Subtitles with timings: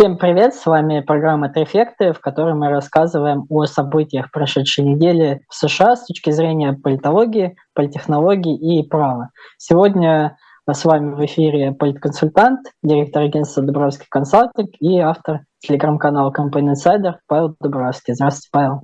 [0.00, 5.54] Всем привет, с вами программа «Трефекты», в которой мы рассказываем о событиях прошедшей недели в
[5.54, 9.28] США с точки зрения политологии, политтехнологии и права.
[9.58, 17.16] Сегодня с вами в эфире политконсультант, директор агентства «Дубровский консалтинг» и автор телеграм-канала Company Insider
[17.26, 18.14] Павел Дубровский.
[18.14, 18.80] Здравствуйте, Павел.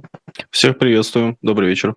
[0.51, 1.39] Всех приветствую.
[1.41, 1.95] Добрый вечер.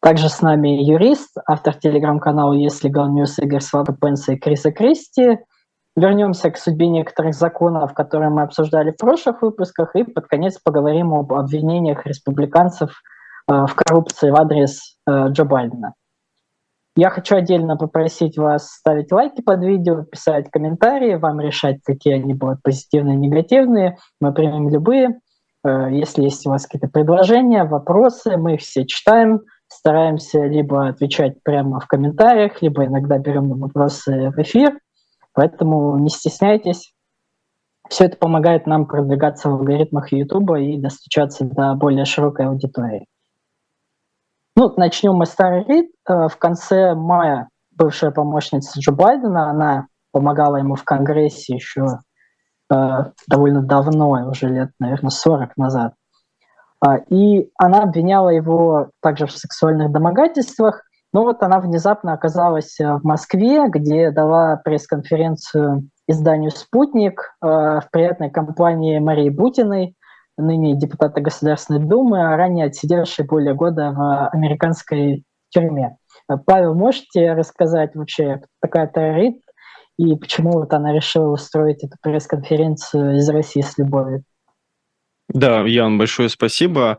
[0.00, 5.38] Также с нами юрист, автор телеграм-канала «Yes Legal News» Игорь Слабопенса и Криса Кристи–
[5.96, 11.14] вернемся к судьбе некоторых законов, которые мы обсуждали в прошлых выпусках, и под конец поговорим
[11.14, 12.90] об обвинениях республиканцев
[13.50, 15.94] э, в коррупции в адрес э, Джо Байдена.
[16.98, 22.32] Я хочу отдельно попросить вас ставить лайки под видео, писать комментарии, вам решать, какие они
[22.32, 23.98] будут позитивные, негативные.
[24.18, 25.20] Мы примем любые.
[25.64, 31.42] Э, если есть у вас какие-то предложения, вопросы, мы их все читаем, стараемся либо отвечать
[31.42, 34.78] прямо в комментариях, либо иногда берем вопросы в эфир.
[35.36, 36.94] Поэтому не стесняйтесь.
[37.90, 43.06] Все это помогает нам продвигаться в алгоритмах YouTube и достучаться до более широкой аудитории.
[44.56, 45.90] Ну, начнем мы с Старый Рид.
[46.08, 51.98] Э, в конце мая бывшая помощница Джо Байдена, она помогала ему в Конгрессе еще
[52.72, 52.76] э,
[53.28, 55.92] довольно давно, уже лет, наверное, 40 назад.
[56.82, 62.96] Э, и она обвиняла его также в сексуальных домогательствах, ну вот она внезапно оказалась э,
[62.96, 69.94] в Москве, где дала пресс-конференцию изданию «Спутник» э, в приятной компании Марии Бутиной,
[70.36, 75.96] ныне депутата Государственной Думы, а ранее отсидевшей более года в американской тюрьме.
[76.30, 79.40] Э, Павел, можете рассказать вообще, кто такая Тарарит
[79.98, 84.24] и почему вот она решила устроить эту пресс-конференцию из России с любовью?
[85.28, 86.98] Да, Ян, большое спасибо.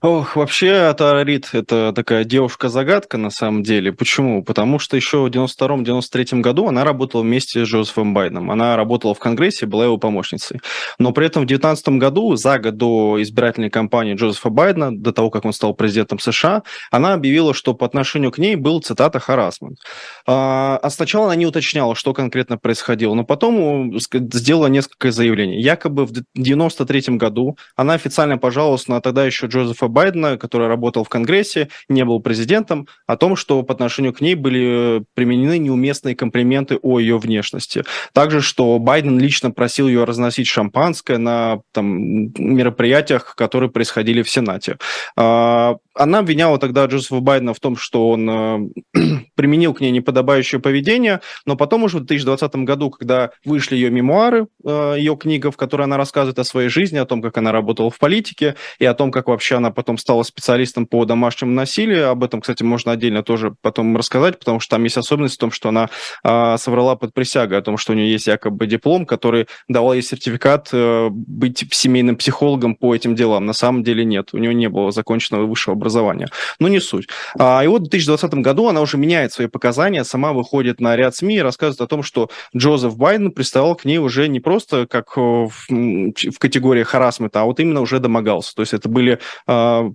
[0.00, 3.92] Ох, вообще Тарарит– это такая девушка-загадка на самом деле.
[3.92, 4.42] Почему?
[4.42, 8.50] Потому что еще в 92-93 году она работала вместе с Джозефом Байденом.
[8.50, 10.60] Она работала в Конгрессе, была его помощницей.
[10.98, 15.30] Но при этом в 19 году, за год до избирательной кампании Джозефа Байдена, до того,
[15.30, 19.78] как он стал президентом США, она объявила, что по отношению к ней был, цитата, харасмент.
[20.26, 25.60] А, а сначала она не уточняла, что конкретно происходило, но потом сделала несколько заявлений.
[25.60, 31.04] Якобы в 93 году она официально пожаловалась на тогда еще Джозефа Джозефа Байдена, который работал
[31.04, 36.14] в Конгрессе, не был президентом, о том, что по отношению к ней были применены неуместные
[36.14, 37.84] комплименты о ее внешности.
[38.12, 44.78] Также, что Байден лично просил ее разносить шампанское на там, мероприятиях, которые происходили в Сенате.
[45.16, 48.58] А, она обвиняла тогда Джозефа Байдена в том, что он э,
[49.34, 54.46] применил к ней неподобающее поведение, но потом уже в 2020 году, когда вышли ее мемуары,
[54.64, 57.90] э, ее книга, в которой она рассказывает о своей жизни, о том, как она работала
[57.90, 62.10] в политике и о том, как вообще она потом стала специалистом по домашнему насилию.
[62.10, 65.50] Об этом, кстати, можно отдельно тоже потом рассказать, потому что там есть особенность в том,
[65.50, 65.90] что она
[66.22, 70.02] э, соврала под присягой о том, что у нее есть якобы диплом, который давал ей
[70.02, 70.70] сертификат
[71.10, 73.46] быть семейным психологом по этим делам.
[73.46, 76.28] На самом деле нет, у нее не было законченного высшего образования.
[76.58, 77.08] Но не суть.
[77.38, 81.14] А, и вот в 2020 году она уже меняет свои показания, сама выходит на ряд
[81.16, 85.16] СМИ и рассказывает о том, что Джозеф Байден приставал к ней уже не просто как
[85.16, 88.54] в, в категории харасмента, а вот именно уже домогался.
[88.54, 89.18] То есть это были э,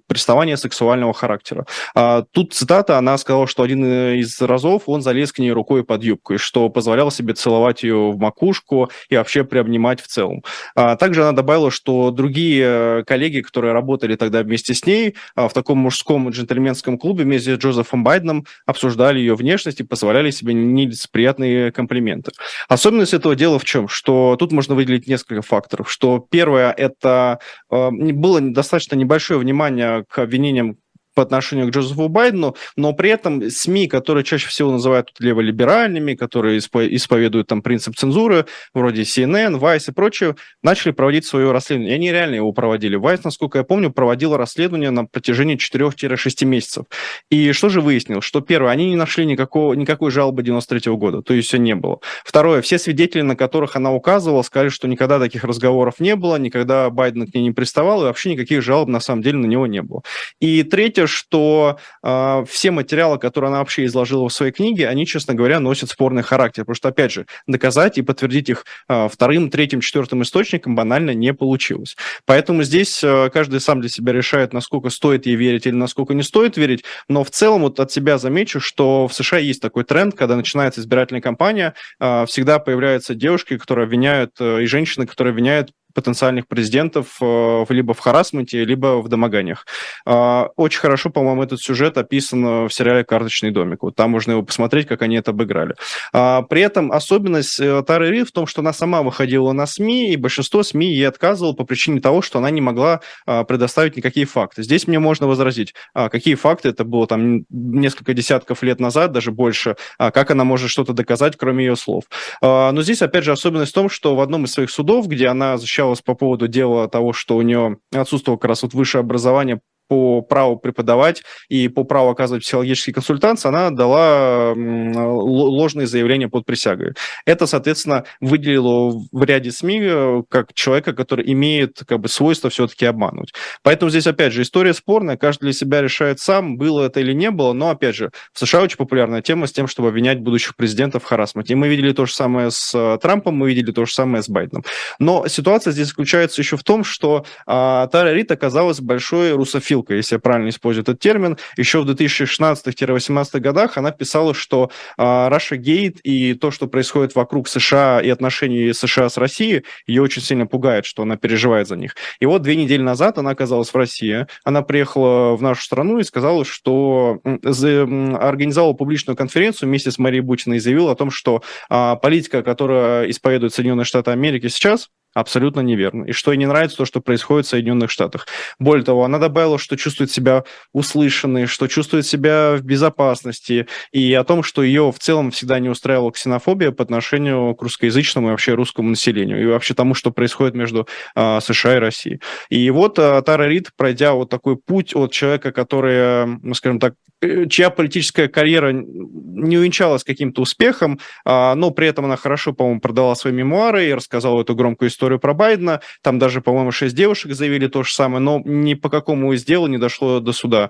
[0.08, 1.66] приставания сексуального характера.
[1.96, 6.03] А, тут цитата, она сказала, что один из разов он залез к ней рукой под
[6.03, 10.44] юбку, и что позволял себе целовать ее в макушку и вообще приобнимать в целом.
[10.75, 15.53] А, также она добавила, что другие коллеги, которые работали тогда вместе с ней а, в
[15.53, 21.72] таком мужском джентльменском клубе вместе с Джозефом Байденом обсуждали ее внешность и позволяли себе нелицеприятные
[21.72, 22.31] комплименты.
[22.68, 23.88] Особенность этого дела в чем?
[23.88, 25.91] Что тут можно выделить несколько факторов.
[25.91, 27.40] Что первое, это
[27.72, 30.77] э, было достаточно небольшое внимание к обвинениям
[31.19, 36.59] по отношению к Джозефу Байдену, но при этом СМИ, которые чаще всего называют леволиберальными, которые
[36.59, 41.91] исповедуют там принцип цензуры, вроде CNN, Vice и прочее, начали проводить свое расследование.
[41.91, 42.97] И они реально его проводили.
[42.97, 46.85] Vice, насколько я помню, проводила расследование на протяжении 4-6 месяцев.
[47.29, 48.24] И что же выяснилось?
[48.24, 51.75] Что первое, они не нашли никакого, никакой жалобы 93 -го года, то есть все не
[51.75, 52.00] было.
[52.24, 56.90] Второе, все свидетели, на которых она указывала, сказали, что никогда таких разговоров не было, никогда
[56.90, 59.82] Байден к ней не приставал, и вообще никаких жалоб на самом деле на него не
[59.82, 60.02] было.
[60.40, 65.34] И третье, что э, все материалы, которые она вообще изложила в своей книге, они, честно
[65.34, 66.64] говоря, носят спорный характер.
[66.64, 71.34] Потому что, опять же, доказать и подтвердить их э, вторым, третьим, четвертым источником банально не
[71.34, 71.96] получилось.
[72.26, 76.23] Поэтому здесь э, каждый сам для себя решает, насколько стоит ей верить или насколько не
[76.23, 76.84] стоит верить.
[77.08, 80.82] Но в целом вот от себя замечу, что в США есть такой тренд, когда начинается
[80.82, 87.18] избирательная кампания, э, всегда появляются девушки, которые обвиняют, э, и женщины, которые обвиняют потенциальных президентов
[87.22, 89.66] э, либо в харасменте, либо в домоганиях.
[90.06, 93.84] А, очень хорошо, по-моему, этот сюжет описан в сериале «Карточный домик».
[93.84, 95.76] Вот там можно его посмотреть, как они это обыграли.
[96.14, 100.14] А, при этом особенность э, Тары Рид в том, что она сама выходила на СМИ,
[100.14, 104.26] и большинство СМИ ей отказывало по причине того, что она не могла а, предоставить никакие
[104.26, 104.64] факты.
[104.64, 109.76] Здесь мне можно возразить, какие факты, это было там несколько десятков лет назад, даже больше,
[109.97, 112.03] как она может что-то доказать, кроме ее слов.
[112.41, 115.58] Но здесь, опять же, особенность в том, что в одном из своих судов, где она
[115.79, 120.22] защищалась по поводу дела того, что у нее отсутствовало как раз вот высшее образование по
[120.22, 126.94] праву преподавать и по праву оказывать психологические консультации, она дала ложные заявления под присягой.
[127.26, 132.86] Это, соответственно, выделило в ряде СМИ э, как человека, который имеет как бы свойство все-таки
[132.86, 133.34] обмануть.
[133.64, 137.32] Поэтому здесь, опять же, история спорная, каждый для себя решает сам, было это или не
[137.32, 141.03] было, но, опять же, в США очень популярная тема с тем, чтобы обвинять будущих президентов
[141.03, 141.53] в харасмате.
[141.53, 144.30] И мы видели то же самое с э, Трампом, мы видели то же самое с
[144.30, 144.64] Байденом.
[145.00, 149.93] Но ситуация здесь заключается еще в том, что а, Тара Рид оказалась большой русофил ссылка,
[149.93, 155.58] если я правильно использую этот термин, еще в 2016-2018 годах она писала, что uh, Russia
[155.58, 160.46] Gate и то, что происходит вокруг США и отношений США с Россией, ее очень сильно
[160.46, 161.96] пугает, что она переживает за них.
[162.20, 166.03] И вот две недели назад она оказалась в России, она приехала в нашу страну и
[166.03, 171.41] сказала, что организовала публичную конференцию вместе с Марией Бутиной и заявила о том, что
[171.72, 176.06] uh, политика, которая исповедует Соединенные Штаты Америки сейчас, абсолютно неверно.
[176.06, 178.28] И что ей не нравится то, что происходит в Соединенных Штатах.
[178.59, 184.23] Более того, она добавила, что чувствует себя услышанной, что чувствует себя в безопасности, и о
[184.23, 188.53] том, что ее в целом всегда не устраивала ксенофобия по отношению к русскоязычному и вообще
[188.53, 192.22] русскому населению, и вообще тому, что происходит между а, США и Россией.
[192.50, 196.94] И вот а, Тара Рид, пройдя вот такой путь от человека, который, ну, скажем так,
[197.22, 202.79] э, чья политическая карьера не увенчалась каким-то успехом, а, но при этом она хорошо, по-моему,
[202.79, 205.79] продала свои мемуары и рассказала эту громкую историю историю про Байдена.
[206.01, 209.67] Там даже, по-моему, шесть девушек заявили то же самое, но ни по какому из дела
[209.67, 210.69] не дошло до суда.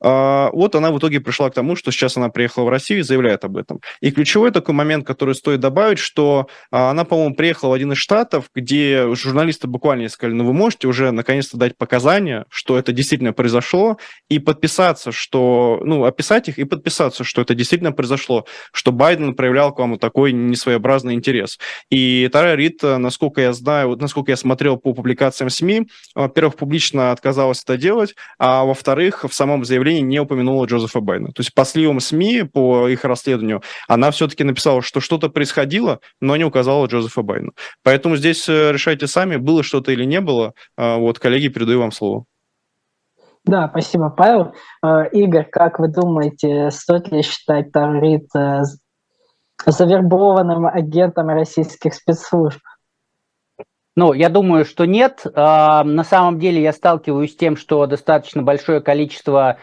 [0.00, 3.02] А, вот она в итоге пришла к тому, что сейчас она приехала в Россию и
[3.02, 3.80] заявляет об этом.
[4.00, 7.98] И ключевой такой момент, который стоит добавить, что а, она, по-моему, приехала в один из
[7.98, 13.32] штатов, где журналисты буквально сказали, ну вы можете уже наконец-то дать показания, что это действительно
[13.34, 13.98] произошло,
[14.30, 19.74] и подписаться, что, ну, описать их и подписаться, что это действительно произошло, что Байден проявлял
[19.74, 21.58] к вам такой несвоеобразный интерес.
[21.90, 27.10] И Тара Рид, насколько я знаю, вот насколько я смотрел по публикациям СМИ, во-первых, публично
[27.10, 31.32] отказалась это делать, а во-вторых, в самом заявлении не упомянула Джозефа Байдена.
[31.32, 36.36] То есть по сливам СМИ, по их расследованию, она все-таки написала, что что-то происходило, но
[36.36, 37.52] не указала Джозефа Байдена.
[37.82, 40.52] Поэтому здесь э, решайте сами, было что-то или не было.
[40.76, 42.24] А, вот, коллеги, передаю вам слово.
[43.44, 44.54] Да, спасибо, Павел.
[44.84, 48.62] Э, Игорь, как вы думаете, стоит ли считать Таврит э,
[49.66, 52.60] завербованным агентом российских спецслужб?
[53.96, 55.22] Ну, я думаю, что нет.
[55.34, 59.56] А, на самом деле я сталкиваюсь с тем, что достаточно большое количество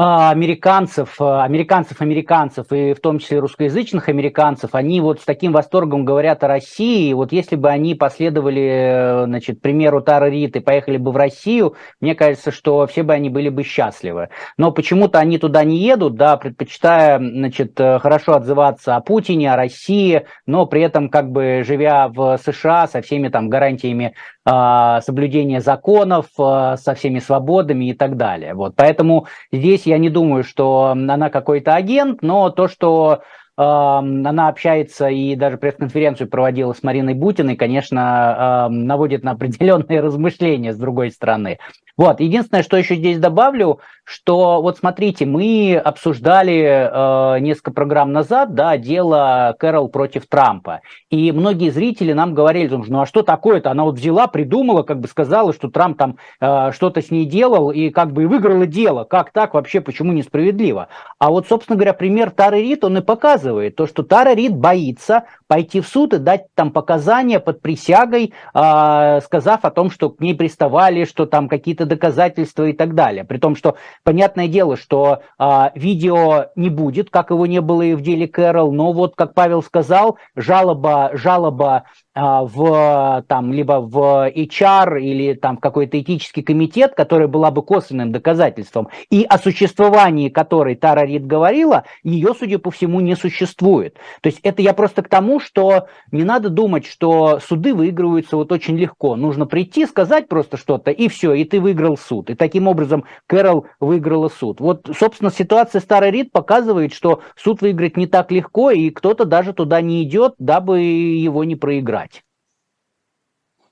[0.00, 6.04] американцев, а, американцев, американцев, и в том числе русскоязычных американцев, они вот с таким восторгом
[6.04, 7.12] говорят о России.
[7.12, 12.14] Вот если бы они последовали, значит, примеру Тары Рит и поехали бы в Россию, мне
[12.14, 14.28] кажется, что все бы они были бы счастливы.
[14.56, 20.26] Но почему-то они туда не едут, да, предпочитая, значит, хорошо отзываться о Путине, о России,
[20.46, 24.14] но при этом как бы живя в США со всеми там гарантиями
[24.48, 28.54] э, соблюдения законов, э, со всеми свободами и так далее.
[28.54, 33.22] Вот, поэтому здесь я не думаю, что она какой-то агент, но то, что
[33.60, 40.76] она общается и даже пресс-конференцию проводила с Мариной Бутиной, конечно, наводит на определенные размышления с
[40.76, 41.58] другой стороны.
[41.98, 48.54] Вот, единственное, что еще здесь добавлю, что вот смотрите, мы обсуждали э, несколько программ назад,
[48.54, 53.82] да, дело Кэрол против Трампа, и многие зрители нам говорили, ну а что такое-то, она
[53.82, 57.90] вот взяла, придумала, как бы сказала, что Трамп там э, что-то с ней делал и
[57.90, 60.86] как бы и выиграла дело, как так вообще, почему несправедливо?
[61.18, 65.24] А вот, собственно говоря, пример Тары Рид, он и показывает то, что Тара Рид боится
[65.48, 70.20] пойти в суд и дать там показания под присягой, э, сказав о том, что к
[70.20, 73.24] ней приставали, что там какие-то доказательства и так далее.
[73.24, 77.94] При том, что понятное дело, что э, видео не будет, как его не было и
[77.94, 81.84] в деле Кэрол, но вот, как Павел сказал, жалоба, жалоба
[82.18, 88.88] в там либо в HR или там какой-то этический комитет, который была бы косвенным доказательством,
[89.10, 93.96] и о существовании которой Тара Рид говорила, ее, судя по всему, не существует.
[94.20, 98.50] То есть это я просто к тому, что не надо думать, что суды выигрываются вот
[98.50, 99.16] очень легко.
[99.16, 102.30] Нужно прийти, сказать просто что-то, и все, и ты выиграл суд.
[102.30, 104.60] И таким образом Кэрол выиграла суд.
[104.60, 109.52] Вот, собственно, ситуация Старой Рид показывает, что суд выиграть не так легко, и кто-то даже
[109.52, 112.07] туда не идет, дабы его не проиграть.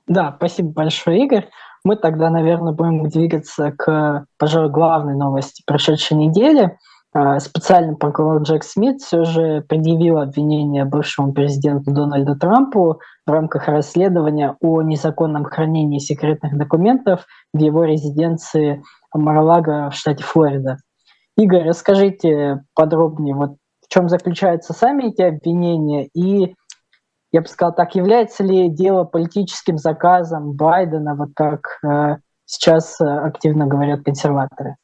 [0.06, 1.48] Да, спасибо большое, Игорь.
[1.84, 6.76] Мы тогда, наверное, будем двигаться к, пожалуй, главной новости прошедшей недели.
[7.12, 13.68] А, специальный прокурор Джек Смит все же предъявил обвинение бывшему президенту Дональду Трампу в рамках
[13.68, 18.82] расследования о незаконном хранении секретных документов в его резиденции
[19.14, 20.76] Мар-Лаго в штате Флорида.
[21.36, 26.54] Игорь, расскажите подробнее, вот в чем заключаются сами эти обвинения и
[27.36, 32.16] я бы сказал так, является ли дело политическим заказом Байдена, вот как э,
[32.46, 34.76] сейчас э, активно говорят консерваторы?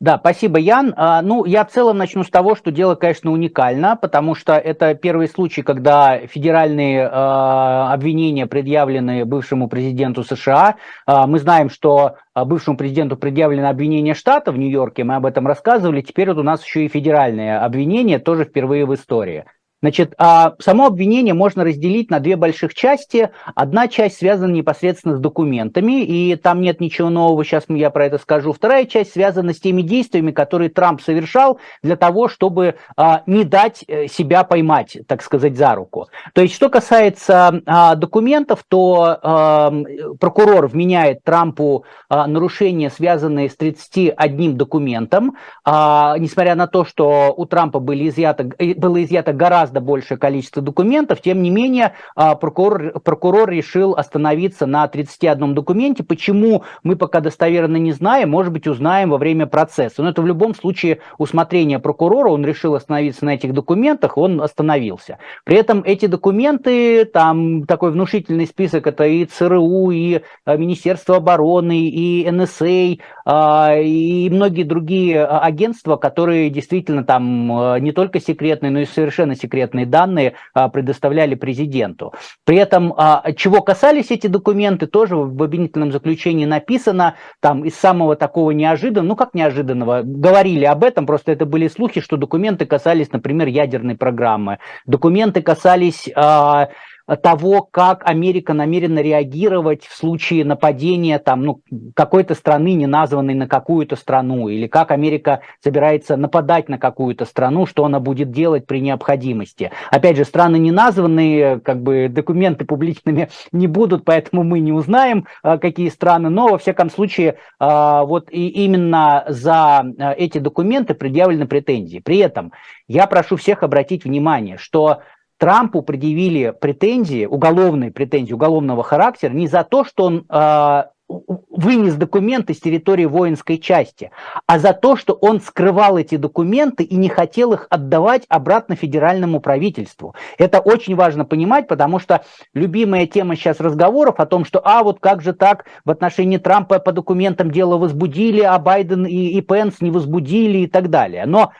[0.00, 0.94] Да, спасибо, Ян.
[0.96, 4.94] А, ну, я в целом начну с того, что дело, конечно, уникально, потому что это
[4.94, 10.76] первый случай, когда федеральные э, обвинения предъявлены бывшему президенту США.
[11.06, 16.00] Мы знаем, что бывшему президенту предъявлено обвинение штата в Нью-Йорке, мы об этом рассказывали.
[16.00, 19.44] Теперь вот у нас еще и федеральные обвинения, тоже впервые в истории.
[19.82, 23.30] Значит, а само обвинение можно разделить на две больших части.
[23.54, 28.18] Одна часть связана непосредственно с документами, и там нет ничего нового, сейчас я про это
[28.18, 28.52] скажу.
[28.52, 33.84] Вторая часть связана с теми действиями, которые Трамп совершал для того, чтобы а, не дать
[33.86, 36.08] э, себя поймать, так сказать, за руку.
[36.32, 39.84] То есть, что касается а, документов, то
[40.20, 48.08] прокурор вменяет Трампу нарушения, связанные с 31 документом, несмотря на то, что у Трампа были
[48.08, 51.20] изъято, э, было изъято гораздо гораздо большее количество документов.
[51.20, 56.04] Тем не менее, а, прокурор, прокурор решил остановиться на 31 документе.
[56.04, 60.02] Почему, мы пока достоверно не знаем, может быть, узнаем во время процесса.
[60.02, 65.18] Но это в любом случае усмотрение прокурора, он решил остановиться на этих документах, он остановился.
[65.44, 71.88] При этом эти документы, там такой внушительный список, это и ЦРУ, и а, Министерство обороны,
[71.88, 78.84] и НСА, а, и многие другие агентства, которые действительно там не только секретные, но и
[78.84, 82.12] совершенно секретные секретные данные а, предоставляли президенту.
[82.44, 88.16] При этом, а, чего касались эти документы, тоже в обвинительном заключении написано, там из самого
[88.16, 93.12] такого неожиданного, ну как неожиданного, говорили об этом, просто это были слухи, что документы касались,
[93.12, 96.68] например, ядерной программы, документы касались а,
[97.14, 101.60] того, как Америка намерена реагировать в случае нападения там, ну,
[101.94, 107.66] какой-то страны, не названной на какую-то страну, или как Америка собирается нападать на какую-то страну,
[107.66, 109.70] что она будет делать при необходимости.
[109.92, 115.26] Опять же, страны не названные, как бы документы публичными не будут, поэтому мы не узнаем,
[115.44, 120.94] а, какие страны, но во всяком случае, а, вот и именно за а, эти документы
[120.94, 122.00] предъявлены претензии.
[122.00, 122.52] При этом
[122.88, 125.02] я прошу всех обратить внимание, что
[125.38, 132.52] Трампу предъявили претензии, уголовные претензии уголовного характера не за то, что он э, вынес документы
[132.52, 134.10] с территории воинской части,
[134.46, 139.40] а за то, что он скрывал эти документы и не хотел их отдавать обратно федеральному
[139.40, 140.14] правительству.
[140.36, 142.24] Это очень важно понимать, потому что
[142.54, 146.80] любимая тема сейчас разговоров о том, что а вот как же так в отношении Трампа
[146.80, 151.24] по документам дело возбудили, а Байден и, и Пенс не возбудили и так далее.
[151.26, 151.52] Но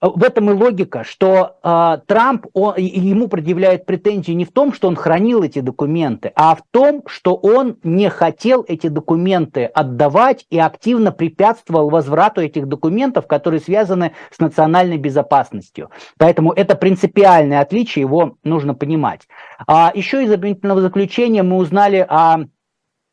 [0.00, 4.88] в этом и логика, что э, Трамп он, ему предъявляет претензии не в том, что
[4.88, 10.58] он хранил эти документы, а в том, что он не хотел эти документы отдавать и
[10.58, 15.90] активно препятствовал возврату этих документов, которые связаны с национальной безопасностью.
[16.18, 19.22] Поэтому это принципиальное отличие, его нужно понимать.
[19.66, 22.44] А еще из обвинительного заключения мы узнали о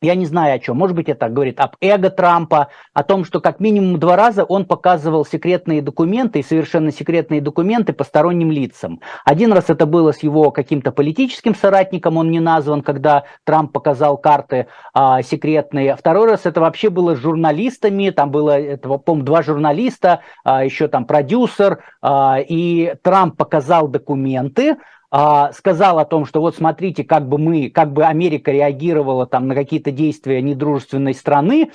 [0.04, 3.40] я не знаю о чем, может быть, это говорит об эго Трампа, о том, что
[3.40, 9.00] как минимум два раза он показывал секретные документы и совершенно секретные документы посторонним лицам.
[9.24, 14.16] Один раз это было с его каким-то политическим соратником, он не назван, когда Трамп показал
[14.16, 15.96] карты а, секретные.
[15.96, 20.88] Второй раз это вообще было с журналистами, там было, это, по-моему, два журналиста, а, еще
[20.88, 24.76] там продюсер, а, и Трамп показал документы,
[25.16, 29.46] а, сказал о том, что вот смотрите, как бы мы, как бы Америка реагировала там
[29.46, 31.70] на какие-то действия недружественной страны,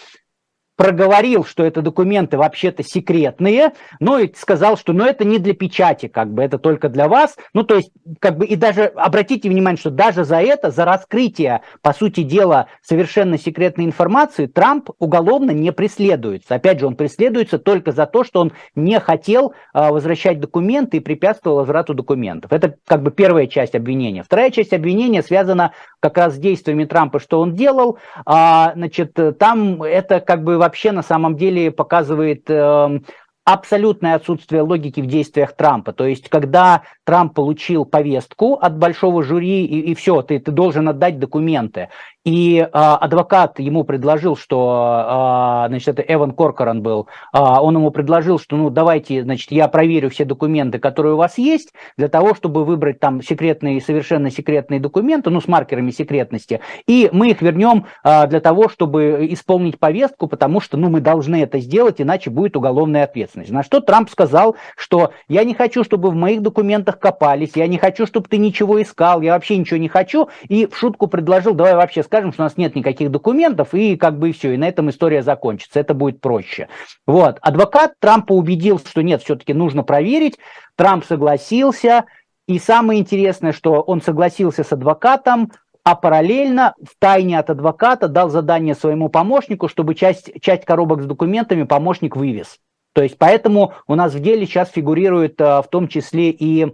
[0.80, 6.08] проговорил, что это документы вообще-то секретные, но и сказал, что ну, это не для печати,
[6.08, 7.36] как бы это только для вас.
[7.54, 11.64] Ну, то есть, как бы, и даже обратите внимание, что даже за это, за раскрытие,
[11.82, 16.56] по сути дела, совершенно секретной информации, Трамп уголовно не преследуется.
[16.56, 21.02] Опять же, он преследуется только за то, что он не хотел а, возвращать документы и
[21.02, 22.54] препятствовал возврату документов.
[22.54, 24.24] Это как бы первая часть обвинения.
[24.24, 27.98] Вторая часть обвинения связана как раз с действиями Трампа, что он делал.
[28.26, 33.00] А, значит, там это как бы вообще на самом деле показывает э,
[33.44, 35.94] абсолютное отсутствие логики в действиях Трампа.
[35.94, 40.88] То есть, когда Трамп получил повестку от большого жюри, и, и все, ты, ты должен
[40.88, 41.90] отдать документы.
[42.26, 47.92] И э, адвокат ему предложил, что, э, значит, это Эван Коркоран был, э, он ему
[47.92, 52.36] предложил, что, ну, давайте, значит, я проверю все документы, которые у вас есть, для того,
[52.36, 57.86] чтобы выбрать там секретные, совершенно секретные документы, ну, с маркерами секретности, и мы их вернем
[58.04, 62.58] э, для того, чтобы исполнить повестку, потому что, ну, мы должны это сделать, иначе будет
[62.58, 63.52] уголовная ответственность.
[63.52, 67.78] На что Трамп сказал, что я не хочу, чтобы в моих документах копались, я не
[67.78, 71.76] хочу, чтобы ты ничего искал, я вообще ничего не хочу, и в шутку предложил, давай
[71.76, 74.90] вообще скажем, что у нас нет никаких документов, и как бы все, и на этом
[74.90, 76.68] история закончится, это будет проще.
[77.06, 80.40] Вот, адвокат Трампа убедил, что нет, все-таки нужно проверить,
[80.76, 82.06] Трамп согласился,
[82.48, 85.52] и самое интересное, что он согласился с адвокатом,
[85.84, 91.06] а параллельно в тайне от адвоката дал задание своему помощнику, чтобы часть, часть коробок с
[91.06, 92.58] документами помощник вывез.
[92.94, 96.74] То есть поэтому у нас в деле сейчас фигурирует а, в том числе и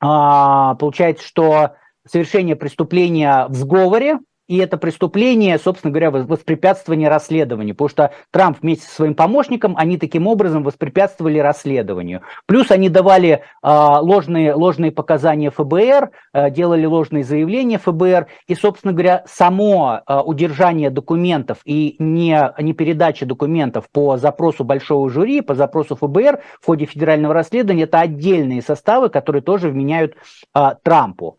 [0.00, 1.74] а, получается, что
[2.06, 4.18] совершение преступления в сговоре,
[4.48, 9.98] и это преступление, собственно говоря, воспрепятствование расследованию, потому что Трамп вместе со своим помощником, они
[9.98, 12.22] таким образом воспрепятствовали расследованию.
[12.46, 18.92] Плюс они давали э, ложные, ложные показания ФБР, э, делали ложные заявления ФБР, и, собственно
[18.92, 25.54] говоря, само э, удержание документов и не, не передача документов по запросу большого жюри, по
[25.54, 30.14] запросу ФБР в ходе федерального расследования, это отдельные составы, которые тоже вменяют
[30.54, 31.38] э, Трампу.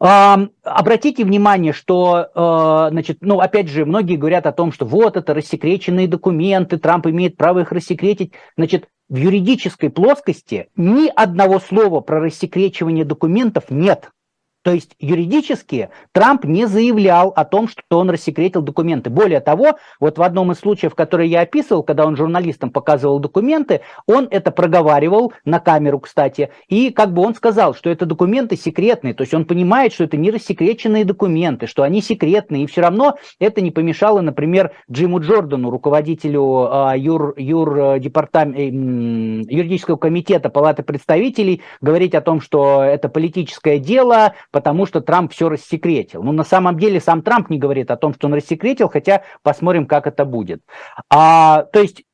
[0.00, 5.34] Обратите внимание, что, э, значит, ну, опять же, многие говорят о том, что вот это
[5.34, 8.32] рассекреченные документы, Трамп имеет право их рассекретить.
[8.56, 14.10] Значит, в юридической плоскости ни одного слова про рассекречивание документов нет.
[14.62, 19.08] То есть юридически Трамп не заявлял о том, что он рассекретил документы.
[19.08, 23.80] Более того, вот в одном из случаев, который я описывал, когда он журналистам показывал документы,
[24.06, 29.14] он это проговаривал на камеру, кстати, и как бы он сказал, что это документы секретные,
[29.14, 33.16] то есть он понимает, что это не рассекреченные документы, что они секретные, и все равно
[33.38, 40.48] это не помешало, например, Джиму Джордану, руководителю э, юр, юр, э, департам, э, юридического комитета
[40.50, 46.22] Палаты представителей, говорить о том, что это политическое дело, потому что Трамп все рассекретил.
[46.22, 49.86] Ну, на самом деле сам Трамп не говорит о том, что он рассекретил, хотя посмотрим,
[49.86, 50.62] как это будет.
[51.10, 52.04] А, то есть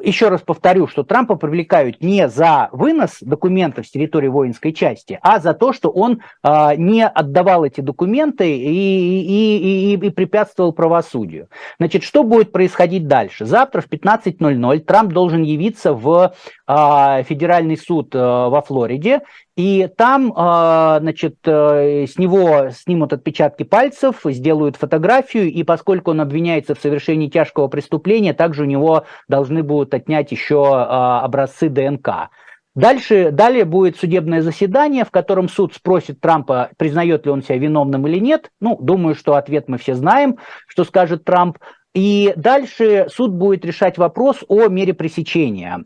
[0.00, 5.40] еще раз повторю, что Трампа привлекают не за вынос документов с территории воинской части, а
[5.40, 11.48] за то, что он э, не отдавал эти документы и, и, и, и препятствовал правосудию.
[11.78, 13.44] Значит, что будет происходить дальше?
[13.44, 16.34] Завтра в 15.00 Трамп должен явиться в
[16.68, 19.22] федеральный суд э, во Флориде
[19.56, 26.20] и там, а, значит, э, с него снимут отпечатки пальцев, сделают фотографию, и поскольку он
[26.20, 32.30] обвиняется в совершении тяжкого преступления, также у него должны будут отнять еще а, образцы ДНК.
[32.74, 38.06] Дальше, далее будет судебное заседание, в котором суд спросит Трампа, признает ли он себя виновным
[38.06, 38.50] или нет.
[38.60, 40.36] Ну, думаю, что ответ мы все знаем,
[40.68, 41.58] что скажет Трамп.
[41.94, 45.82] И дальше суд будет решать вопрос о мере пресечения.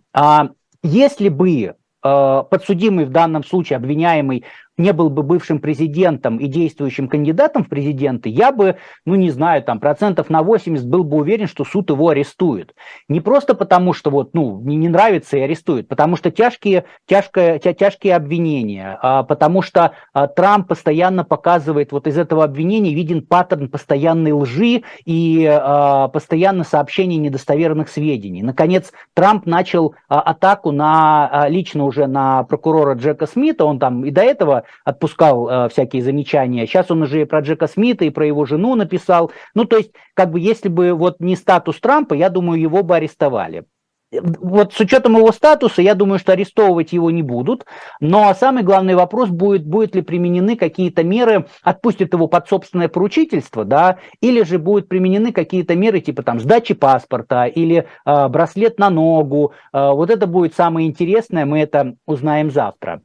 [0.83, 4.45] Если бы Э, подсудимый в данном случае, обвиняемый,
[4.83, 9.63] не был бы бывшим президентом и действующим кандидатом в президенты, я бы, ну не знаю,
[9.63, 12.75] там процентов на 80 был бы уверен, что суд его арестует.
[13.09, 17.61] Не просто потому, что вот, ну, не, не нравится и арестует, потому что тяжкие, тяжкие,
[17.61, 23.23] тя, тяжкие обвинения, а, потому что а, Трамп постоянно показывает, вот из этого обвинения виден
[23.25, 28.43] паттерн постоянной лжи и а, постоянно сообщений недостоверных сведений.
[28.43, 34.05] Наконец, Трамп начал а, атаку на, а, лично уже на прокурора Джека Смита, он там
[34.05, 36.67] и до этого отпускал э, всякие замечания.
[36.67, 39.33] Сейчас он уже и про Джека Смита, и про его жену написал.
[39.55, 42.97] Ну, то есть, как бы, если бы вот не статус Трампа, я думаю, его бы
[42.97, 43.65] арестовали
[44.21, 47.65] вот с учетом его статуса, я думаю, что арестовывать его не будут.
[48.01, 53.65] Но самый главный вопрос будет, будет ли применены какие-то меры, отпустят его под собственное поручительство,
[53.65, 58.91] да, или же будут применены какие-то меры типа там сдачи паспорта или э, браслет на
[58.91, 59.53] ногу.
[59.73, 63.03] Э, вот это будет самое интересное, мы это узнаем завтра.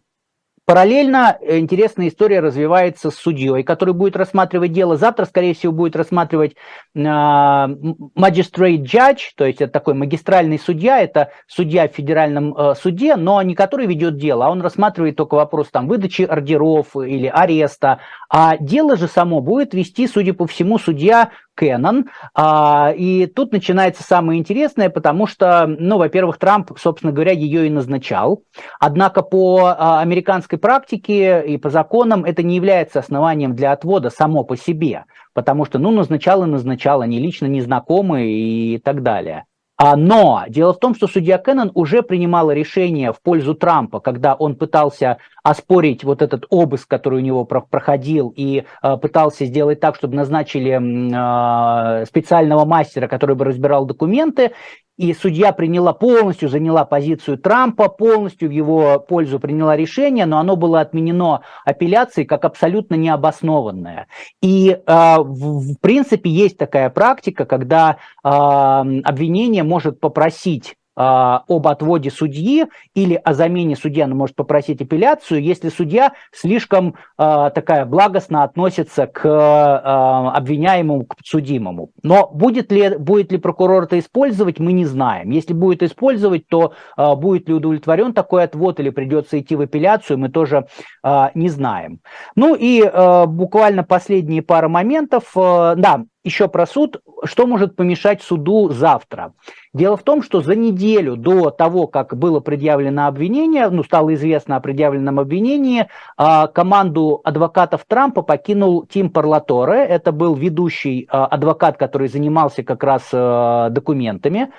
[0.68, 4.98] Параллельно э, интересная история развивается с судьей, который будет рассматривать дело.
[4.98, 6.58] Завтра, скорее всего, будет рассматривать
[6.94, 13.16] э, magistrate judge, то есть это такой магистральный судья, это судья в федеральном э, суде,
[13.16, 18.00] но не который ведет дело, а он рассматривает только вопрос там, выдачи ордеров или ареста.
[18.30, 22.06] А дело же само будет вести, судя по всему, судья Кэнон.
[22.36, 27.72] А, и тут начинается самое интересное, потому что, ну, во-первых, Трамп, собственно говоря, ее и
[27.72, 28.44] назначал.
[28.80, 34.44] Однако по а, американской практике и по законам это не является основанием для отвода само
[34.44, 39.46] по себе, потому что, ну, назначал и назначал, они лично не знакомы и так далее.
[39.80, 44.34] А, но дело в том, что судья Кеннон уже принимала решение в пользу Трампа, когда
[44.34, 49.96] он пытался оспорить вот этот обыск, который у него проходил, и э, пытался сделать так,
[49.96, 54.52] чтобы назначили э, специального мастера, который бы разбирал документы,
[54.98, 60.56] и судья приняла полностью, заняла позицию Трампа, полностью в его пользу приняла решение, но оно
[60.56, 64.08] было отменено апелляцией как абсолютно необоснованное.
[64.42, 72.10] И э, в, в принципе есть такая практика, когда э, обвинение может попросить об отводе
[72.10, 78.44] судьи или о замене судьи, она может попросить апелляцию, если судья слишком э, такая благостно
[78.44, 81.92] относится к э, обвиняемому, к судимому.
[82.04, 85.30] Но будет ли, будет ли прокурор это использовать, мы не знаем.
[85.30, 90.18] Если будет использовать, то э, будет ли удовлетворен такой отвод или придется идти в апелляцию,
[90.18, 90.68] мы тоже
[91.04, 92.00] э, не знаем.
[92.36, 95.32] Ну и э, буквально последние пара моментов.
[95.36, 97.02] Э, да, еще про суд.
[97.24, 99.34] Что может помешать суду завтра?
[99.78, 104.56] Дело в том, что за неделю до того, как было предъявлено обвинение, ну, стало известно
[104.56, 105.86] о предъявленном обвинении,
[106.18, 109.86] а, команду адвокатов Трампа покинул Тим Парлаторе.
[109.86, 114.52] Это был ведущий а, адвокат, который занимался как раз а, документами,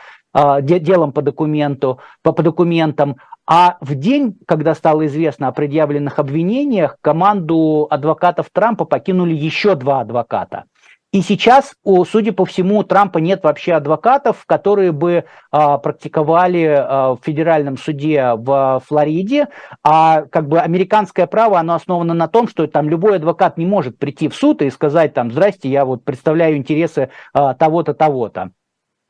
[0.60, 3.16] делом по документу, по, по документам.
[3.44, 10.00] А в день, когда стало известно о предъявленных обвинениях, команду адвокатов Трампа покинули еще два
[10.00, 10.64] адвоката.
[11.10, 11.74] И сейчас,
[12.10, 17.78] судя по всему, у Трампа нет вообще адвокатов, которые бы а, практиковали а, в федеральном
[17.78, 19.48] суде в Флориде.
[19.82, 23.98] А как бы американское право, оно основано на том, что там любой адвокат не может
[23.98, 28.50] прийти в суд и сказать там, здрасте, я вот представляю интересы а, того-то, того-то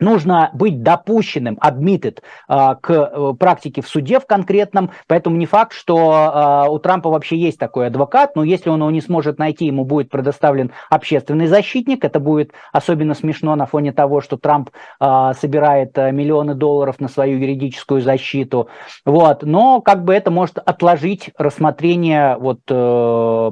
[0.01, 5.73] нужно быть допущенным, admitted, а, к э, практике в суде в конкретном, поэтому не факт,
[5.73, 9.67] что а, у Трампа вообще есть такой адвокат, но если он его не сможет найти,
[9.67, 15.35] ему будет предоставлен общественный защитник, это будет особенно смешно на фоне того, что Трамп а,
[15.35, 18.69] собирает э, миллионы долларов на свою юридическую защиту,
[19.05, 23.51] вот, но как бы это может отложить рассмотрение, вот, э,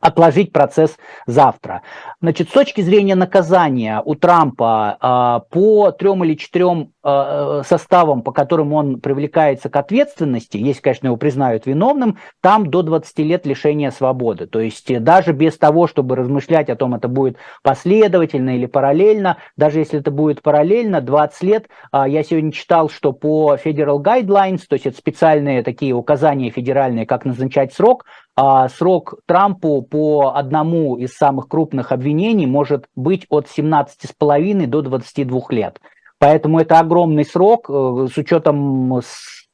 [0.00, 1.82] отложить процесс завтра.
[2.20, 8.72] Значит, с точки зрения наказания у Трампа по трем или четырем э, составам, по которым
[8.72, 14.46] он привлекается к ответственности, если, конечно, его признают виновным, там до 20 лет лишения свободы.
[14.46, 19.38] То есть э, даже без того, чтобы размышлять о том, это будет последовательно или параллельно,
[19.56, 24.62] даже если это будет параллельно, 20 лет, а, я сегодня читал, что по Federal Guidelines,
[24.68, 28.25] то есть это специальные такие указания федеральные, как назначать срок, а
[28.68, 35.80] срок Трампу по одному из самых крупных обвинений может быть от 17,5 до 22 лет.
[36.18, 39.46] Поэтому это огромный срок, э, с учетом с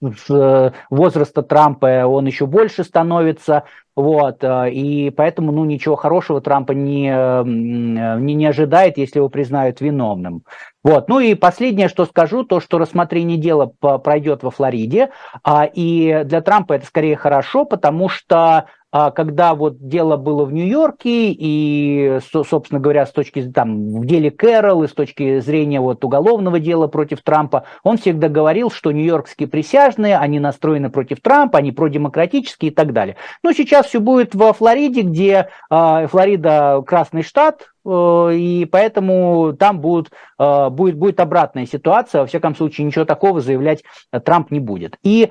[0.90, 7.08] возраста Трампа он еще больше становится, вот, э, и поэтому, ну, ничего хорошего Трампа не,
[7.44, 10.44] не, не ожидает, если его признают виновным.
[10.82, 15.10] Вот, ну и последнее, что скажу, то, что рассмотрение дела пройдет во Флориде,
[15.44, 20.52] а, и для Трампа это скорее хорошо, потому что а когда вот дело было в
[20.52, 26.04] Нью-Йорке, и, собственно говоря, с точки там, в деле Кэрол и с точки зрения вот
[26.04, 31.72] уголовного дела против Трампа, он всегда говорил, что нью-йоркские присяжные, они настроены против Трампа, они
[31.72, 33.16] продемократические и так далее.
[33.42, 39.80] Но сейчас все будет во Флориде, где э, Флорида красный штат, э, и поэтому там
[39.80, 42.22] будет, э, будет, будет обратная ситуация.
[42.22, 44.98] Во всяком случае, ничего такого заявлять Трамп не будет.
[45.02, 45.30] И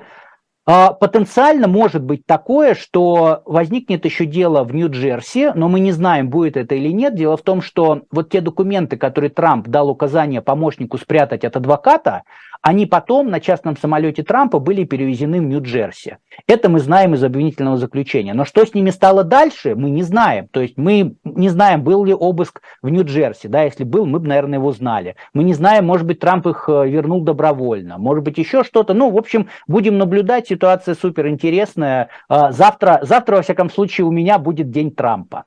[0.64, 6.56] потенциально может быть такое, что возникнет еще дело в Нью-Джерси, но мы не знаем, будет
[6.56, 7.14] это или нет.
[7.14, 12.22] Дело в том, что вот те документы, которые Трамп дал указание помощнику спрятать от адвоката,
[12.62, 16.18] они потом на частном самолете Трампа были перевезены в Нью-Джерси.
[16.46, 18.34] Это мы знаем из обвинительного заключения.
[18.34, 20.46] Но что с ними стало дальше, мы не знаем.
[20.48, 23.48] То есть мы не знаем, был ли обыск в Нью-Джерси.
[23.48, 25.16] Да, если был, мы бы, наверное, его знали.
[25.34, 27.98] Мы не знаем, может быть, Трамп их э, вернул добровольно.
[27.98, 28.94] Может быть, еще что-то.
[28.94, 30.51] Ну, в общем, будем наблюдать.
[30.52, 32.10] Ситуация супер интересная.
[32.28, 35.46] А, завтра, завтра, во всяком случае, у меня будет день Трампа.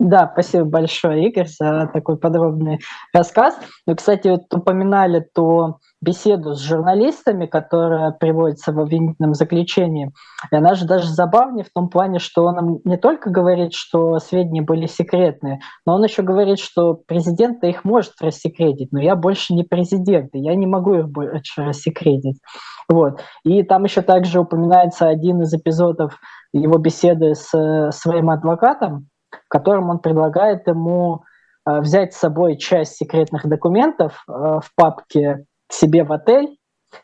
[0.00, 2.80] Да, спасибо большое, Игорь, за такой подробный
[3.12, 3.56] рассказ.
[3.86, 10.12] Ну, кстати, вот упоминали ту беседу с журналистами, которая приводится в обвинительном заключении.
[10.50, 14.62] И она же даже забавнее в том плане, что он не только говорит, что сведения
[14.62, 19.62] были секретные, но он еще говорит, что президент их может рассекретить, но я больше не
[19.62, 22.40] президент, и я не могу их больше рассекретить.
[22.88, 23.20] Вот.
[23.44, 26.18] И там еще также упоминается один из эпизодов
[26.52, 29.08] его беседы с своим адвокатом,
[29.44, 31.24] в котором он предлагает ему
[31.66, 36.58] э, взять с собой часть секретных документов э, в папке к себе в отель,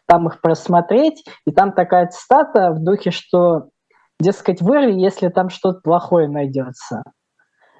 [0.06, 3.68] там их просмотреть, и там такая цитата в духе, что,
[4.20, 7.02] дескать, вырви, если там что-то плохое найдется.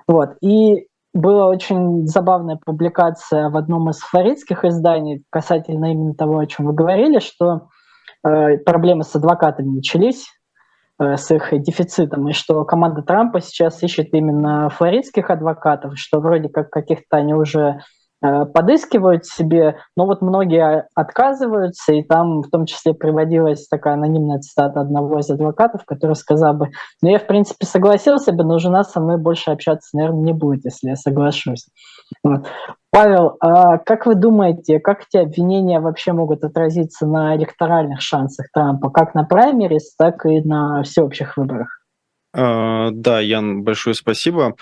[0.07, 0.37] Вот.
[0.41, 6.67] И была очень забавная публикация в одном из флоридских изданий касательно именно того, о чем
[6.67, 7.69] вы говорили, что
[8.25, 10.29] э, проблемы с адвокатами начались,
[11.01, 16.71] с их дефицитом, и что команда Трампа сейчас ищет именно флоридских адвокатов, что вроде как
[16.71, 22.95] каких-то они уже Э, подыскивают себе, но вот многие отказываются, и там в том числе
[22.95, 26.71] приводилась такая анонимная цитата одного из адвокатов, который сказал бы,
[27.03, 30.65] ну я в принципе согласился бы, но жена со мной больше общаться, наверное, не будет,
[30.65, 31.67] если я соглашусь.
[32.23, 32.47] Вот.
[32.91, 38.91] Павел, а как вы думаете, как эти обвинения вообще могут отразиться на электоральных шансах Трампа,
[38.91, 41.81] как на праймерис, так и на всеобщих выборах?
[42.35, 44.57] А, да, Ян, большое спасибо.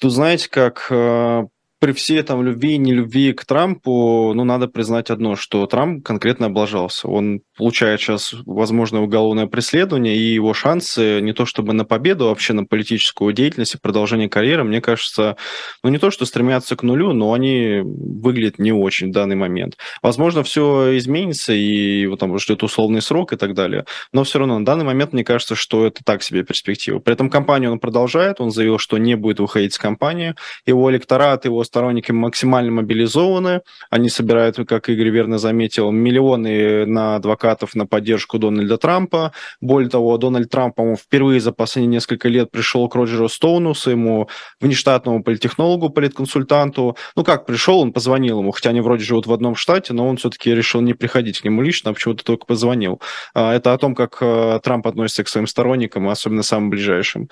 [0.00, 1.46] Тут знаете, как э,
[1.80, 6.46] при всей там любви и нелюбви к Трампу, ну, надо признать одно, что Трамп конкретно
[6.46, 7.08] облажался.
[7.08, 12.28] Он получает сейчас, возможно, уголовное преследование, и его шансы не то чтобы на победу, а
[12.30, 15.36] вообще на политическую деятельность и продолжение карьеры, мне кажется,
[15.84, 19.76] ну, не то что стремятся к нулю, но они выглядят не очень в данный момент.
[20.02, 24.58] Возможно, все изменится, и его там ждет условный срок и так далее, но все равно
[24.58, 26.98] на данный момент мне кажется, что это так себе перспектива.
[26.98, 30.34] При этом кампанию он продолжает, он заявил, что не будет выходить с кампании,
[30.66, 37.74] его электорат, его сторонники максимально мобилизованы, они собирают, как Игорь верно заметил, миллионы на адвокатов
[37.74, 39.32] на поддержку Дональда Трампа.
[39.60, 44.28] Более того, Дональд Трамп, по-моему, впервые за последние несколько лет пришел к Роджеру Стоуну, своему
[44.60, 46.96] внештатному политтехнологу, политконсультанту.
[47.16, 50.16] Ну как пришел, он позвонил ему, хотя они вроде живут в одном штате, но он
[50.16, 53.00] все-таки решил не приходить к нему лично, а почему-то только позвонил.
[53.34, 57.28] А, это о том, как э, Трамп относится к своим сторонникам, особенно самым ближайшим.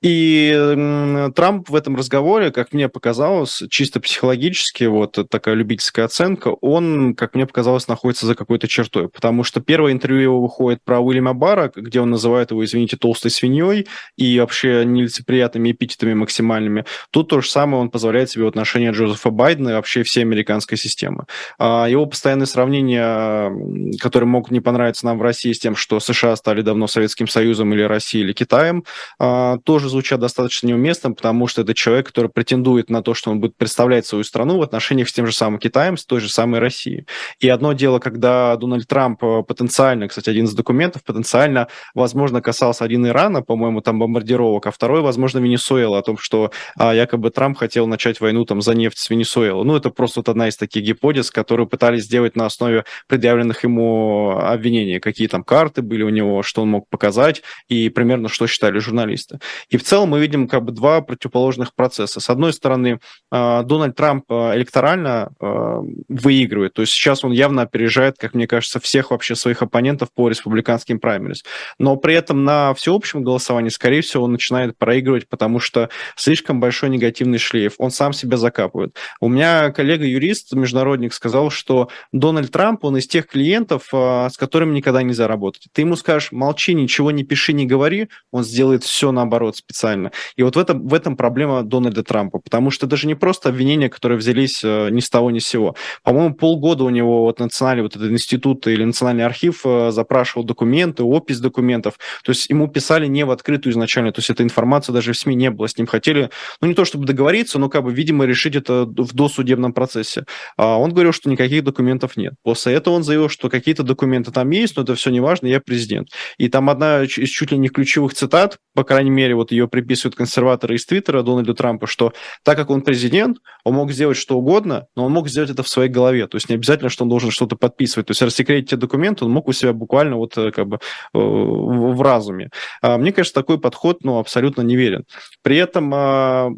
[0.00, 7.14] И Трамп в этом разговоре, как мне показалось, чисто психологически, вот такая любительская оценка, он,
[7.14, 9.08] как мне показалось, находится за какой-то чертой.
[9.08, 13.32] Потому что первое интервью его выходит про Уильяма Барра, где он называет его, извините, толстой
[13.32, 16.84] свиньей и вообще нелицеприятными эпитетами максимальными.
[17.10, 20.78] Тут то же самое он позволяет себе в отношении Джозефа Байдена и вообще всей американской
[20.78, 21.24] системы.
[21.58, 23.50] А его постоянные сравнения,
[23.98, 27.74] которые могут не понравиться нам в России с тем, что США стали давно Советским Союзом
[27.74, 28.84] или Россией или Китаем,
[29.18, 33.30] а, тоже тоже звучат достаточно неуместно, потому что это человек, который претендует на то, что
[33.30, 36.28] он будет представлять свою страну в отношениях с тем же самым Китаем, с той же
[36.28, 37.06] самой Россией.
[37.40, 42.84] И одно дело, когда Дональд Трамп э, потенциально, кстати, один из документов, потенциально, возможно, касался
[42.84, 47.56] один Ирана, по-моему, там бомбардировок, а второй, возможно, Венесуэла, о том, что а, якобы Трамп
[47.56, 49.64] хотел начать войну там за нефть с Венесуэлой.
[49.64, 54.38] Ну, это просто вот одна из таких гипотез, которую пытались сделать на основе предъявленных ему
[54.38, 58.78] обвинений, какие там карты были у него, что он мог показать, и примерно что считали
[58.78, 59.38] журналисты.
[59.70, 62.20] И в целом мы видим как бы два противоположных процесса.
[62.20, 67.62] С одной стороны, а, Дональд Трамп а, электорально а, выигрывает, то есть сейчас он явно
[67.62, 71.44] опережает, как мне кажется, всех вообще своих оппонентов по республиканским праймерис.
[71.78, 76.90] Но при этом на всеобщем голосовании, скорее всего, он начинает проигрывать, потому что слишком большой
[76.90, 78.96] негативный шлейф, он сам себя закапывает.
[79.20, 85.02] У меня коллега-юрист, международник, сказал, что Дональд Трамп, он из тех клиентов, с которыми никогда
[85.02, 85.68] нельзя работать.
[85.72, 90.12] Ты ему скажешь, молчи, ничего не пиши, не говори, он сделает все наоборот специально.
[90.36, 93.90] И вот в этом, в этом проблема Дональда Трампа, потому что даже не просто обвинения,
[93.90, 95.76] которые взялись э, ни с того ни с сего.
[96.02, 101.02] По-моему, полгода у него вот национальный вот этот институт или национальный архив э, запрашивал документы,
[101.02, 105.12] опись документов, то есть ему писали не в открытую изначально, то есть эта информация даже
[105.12, 107.92] в СМИ не было, с ним хотели, ну не то чтобы договориться, но как бы,
[107.92, 110.24] видимо, решить это в досудебном процессе.
[110.56, 112.34] А он говорил, что никаких документов нет.
[112.42, 115.60] После этого он заявил, что какие-то документы там есть, но это все не важно, я
[115.60, 116.08] президент.
[116.38, 120.14] И там одна из чуть ли не ключевых цитат, по крайней мере, вот ее приписывают
[120.14, 124.86] консерваторы из Твиттера Дональду Трампу, что так как он президент, он мог сделать что угодно,
[124.96, 126.26] но он мог сделать это в своей голове.
[126.26, 128.06] То есть не обязательно, что он должен что-то подписывать.
[128.06, 131.18] То есть рассекретить те документы он мог у себя буквально вот э, как бы э,
[131.18, 132.50] в разуме.
[132.82, 135.04] А мне кажется, такой подход ну, абсолютно неверен.
[135.42, 136.50] При этом а,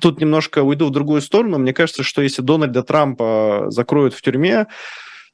[0.00, 1.58] тут немножко уйду в другую сторону.
[1.58, 4.66] Мне кажется, что если Дональда Трампа закроют в тюрьме,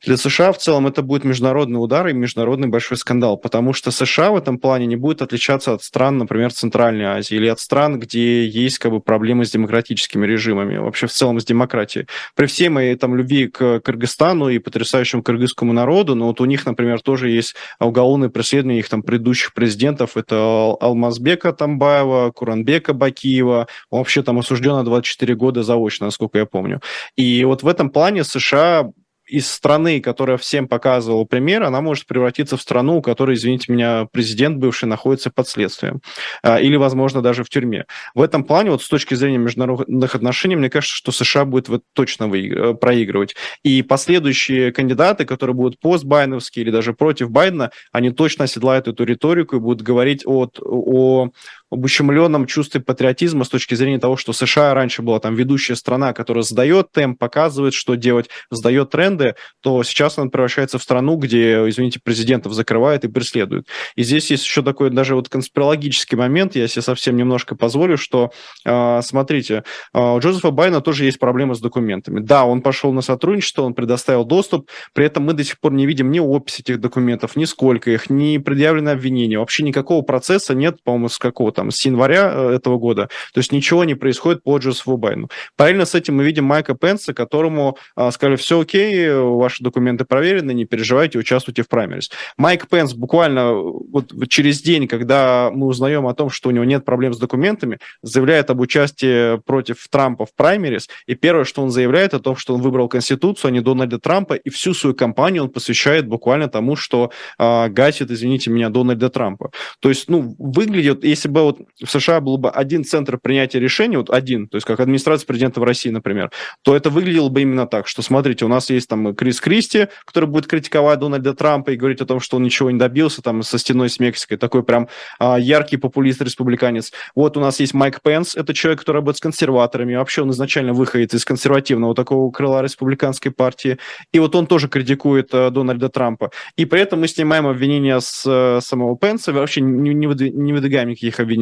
[0.04, 4.30] для США в целом это будет международный удар и международный большой скандал, потому что США
[4.30, 8.46] в этом плане не будет отличаться от стран, например, Центральной Азии или от стран, где
[8.46, 12.06] есть как бы проблемы с демократическими режимами, вообще в целом с демократией.
[12.34, 16.66] При всей моей там любви к Кыргызстану и потрясающему кыргызскому народу, но вот у них,
[16.66, 20.36] например, тоже есть уголовные преследования их там предыдущих президентов, это
[20.80, 26.80] Алмазбека Тамбаева, Куранбека Бакиева, он вообще там осужден на 24 года заочно, насколько я помню.
[27.16, 28.90] И вот в этом плане США
[29.26, 34.06] из страны, которая всем показывала пример, она может превратиться в страну, у которой, извините меня,
[34.10, 36.00] президент бывший находится под следствием.
[36.42, 37.86] А, или, возможно, даже в тюрьме.
[38.14, 42.32] В этом плане, вот с точки зрения международных отношений, мне кажется, что США будет точно
[42.32, 43.34] э, проигрывать.
[43.62, 49.56] И последующие кандидаты, которые будут постбайновские или даже против Байдена, они точно оседлают эту риторику
[49.56, 51.30] и будут говорить о, о
[51.70, 56.42] ущемленном чувстве патриотизма с точки зрения того, что США раньше была там ведущая страна, которая
[56.42, 62.00] задает темп, показывает, что делать, задает тренды, то сейчас она превращается в страну, где, извините,
[62.02, 63.66] президентов закрывает и преследует.
[63.96, 68.30] И здесь есть еще такой даже вот конспирологический момент, я себе совсем немножко позволю, что,
[68.64, 72.20] э, смотрите, э, у Джозефа Байна тоже есть проблемы с документами.
[72.20, 75.86] Да, он пошел на сотрудничество, он предоставил доступ, при этом мы до сих пор не
[75.86, 79.38] видим ни опись этих документов, ни сколько их, ни предъявлено обвинение.
[79.38, 83.08] Вообще никакого процесса нет, по-моему, с какого там, с января э, этого года.
[83.32, 85.28] То есть ничего не происходит по Джозефу Байну.
[85.56, 90.52] Параллельно с этим мы видим Майка Пенса, которому э, сказали, все окей, ваши документы проверены,
[90.52, 92.10] не переживайте, участвуйте в праймерис.
[92.36, 96.84] Майк Пенс буквально вот через день, когда мы узнаем о том, что у него нет
[96.84, 102.14] проблем с документами, заявляет об участии против Трампа в праймерис, и первое, что он заявляет,
[102.14, 105.50] о том, что он выбрал Конституцию, а не Дональда Трампа, и всю свою кампанию он
[105.50, 109.50] посвящает буквально тому, что э, гасит, извините меня, Дональда Трампа.
[109.80, 113.96] То есть, ну, выглядит, если бы вот в США был бы один центр принятия решений,
[113.96, 116.30] вот один, то есть как администрация президента в России, например,
[116.62, 120.28] то это выглядело бы именно так, что, смотрите, у нас есть там Крис Кристи, который
[120.28, 123.58] будет критиковать Дональда Трампа и говорить о том, что он ничего не добился там со
[123.58, 126.92] стеной с Мексикой, такой прям а, яркий популист-республиканец.
[127.14, 130.72] Вот у нас есть Майк Пенс, это человек, который работает с консерваторами, вообще он изначально
[130.72, 133.78] выходит из консервативного такого крыла республиканской партии,
[134.12, 136.30] и вот он тоже критикует а, Дональда Трампа.
[136.56, 141.20] И при этом мы снимаем обвинения с а, самого Пенса, вообще не, не, выдвигаем никаких
[141.20, 141.35] обвинений.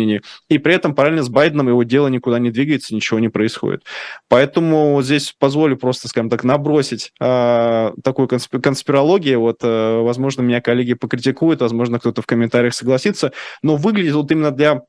[0.49, 3.85] И при этом параллельно с Байденом его дело никуда не двигается, ничего не происходит.
[4.29, 9.41] Поэтому здесь позволю просто, скажем так, набросить э, такую конспирологию.
[9.41, 14.51] Вот, э, возможно, меня коллеги покритикуют, возможно, кто-то в комментариях согласится, но выглядит вот именно
[14.51, 14.83] для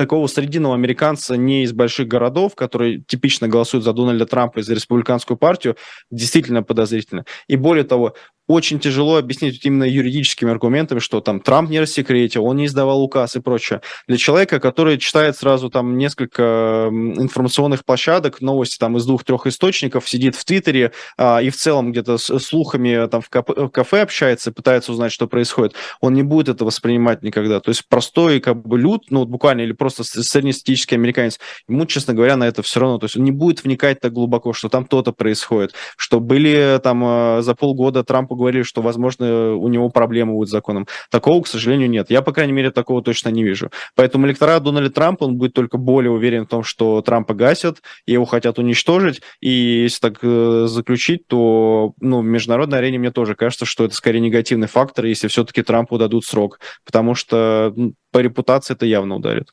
[0.00, 4.72] такого срединного американца не из больших городов, который типично голосует за Дональда Трампа и за
[4.72, 5.76] республиканскую партию,
[6.10, 7.26] действительно подозрительно.
[7.48, 8.14] И более того,
[8.50, 13.36] очень тяжело объяснить именно юридическими аргументами, что там Трамп не рассекретил, он не издавал указ
[13.36, 13.80] и прочее.
[14.08, 20.34] Для человека, который читает сразу там несколько информационных площадок, новости там из двух-трех источников, сидит
[20.34, 24.50] в Твиттере а, и в целом где-то с слухами там в кафе, в кафе общается,
[24.50, 27.60] пытается узнать, что происходит, он не будет это воспринимать никогда.
[27.60, 32.14] То есть простой как бы люд, ну вот буквально, или просто среднестатистический американец, ему, честно
[32.14, 34.86] говоря, на это все равно, то есть он не будет вникать так глубоко, что там
[34.86, 40.32] то-то происходит, что были там а, за полгода Трампу говорили, что, возможно, у него проблемы
[40.32, 40.86] будут с законом.
[41.10, 42.10] Такого, к сожалению, нет.
[42.10, 43.70] Я, по крайней мере, такого точно не вижу.
[43.94, 48.24] Поэтому электорат Дональда Трампа, он будет только более уверен в том, что Трампа гасят, его
[48.24, 49.22] хотят уничтожить.
[49.40, 53.94] И если так э, заключить, то ну, в международной арене мне тоже кажется, что это
[53.94, 56.58] скорее негативный фактор, если все-таки Трампу дадут срок.
[56.84, 59.48] Потому что ну, по репутации это явно ударит.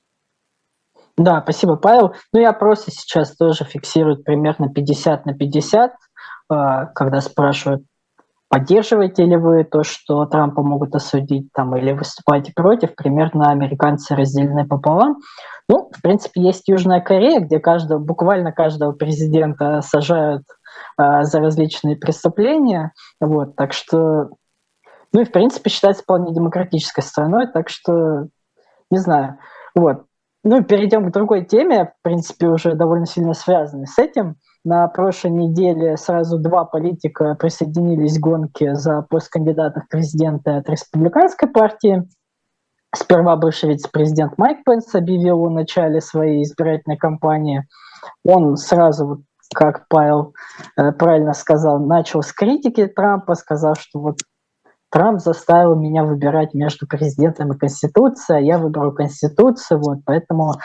[1.17, 2.13] Да, спасибо, Павел.
[2.32, 5.91] Ну, я просто сейчас тоже фиксирую примерно 50 на 50,
[6.50, 7.84] а, когда спрашивают,
[8.49, 12.95] Поддерживаете ли вы то, что Трампа могут осудить там, или выступаете против?
[12.95, 15.17] Примерно американцы разделены пополам.
[15.67, 20.43] Ну, в принципе, есть Южная Корея, где каждого, буквально каждого президента сажают
[20.97, 22.93] э, за различные преступления.
[23.19, 24.29] Вот, так что,
[25.12, 28.27] ну и в принципе считается вполне демократической страной, так что,
[28.89, 29.39] не знаю.
[29.75, 30.05] Вот.
[30.45, 34.38] Ну, перейдем к другой теме, в принципе, уже довольно сильно связанной с этим.
[34.69, 40.69] На прошлой неделе сразу два политика присоединились к гонке за пост кандидата в президенты от
[40.69, 42.06] республиканской партии.
[42.93, 47.65] Сперва бывший вице-президент Майк Пенс объявил о начале своей избирательной кампании.
[48.25, 49.23] Он сразу,
[49.56, 50.34] как Павел
[50.75, 54.17] э, правильно сказал, начал с критики Трампа, сказав, что вот
[54.89, 60.56] Трамп заставил меня выбирать между президентом и Конституцией, а я выбрал Конституцию, вот, поэтому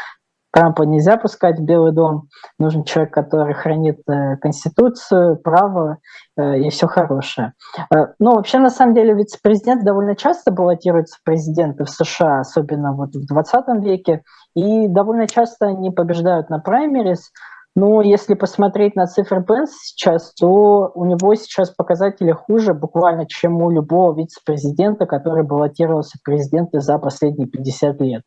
[0.53, 2.29] Трампа нельзя пускать в Белый дом.
[2.59, 5.99] Нужен человек, который хранит э, Конституцию, право
[6.37, 7.55] э, и все хорошее.
[7.91, 12.93] Э, но вообще, на самом деле, вице-президент довольно часто баллотируется в президенты в США, особенно
[12.93, 14.23] вот в 20 веке,
[14.55, 17.31] и довольно часто они побеждают на праймерис.
[17.75, 23.63] Но если посмотреть на цифры Пенса сейчас, то у него сейчас показатели хуже буквально, чем
[23.63, 28.23] у любого вице-президента, который баллотировался в президенты за последние 50 лет.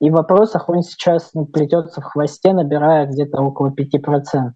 [0.00, 4.50] И в вопросах он сейчас плетется в хвосте, набирая где-то около 5%.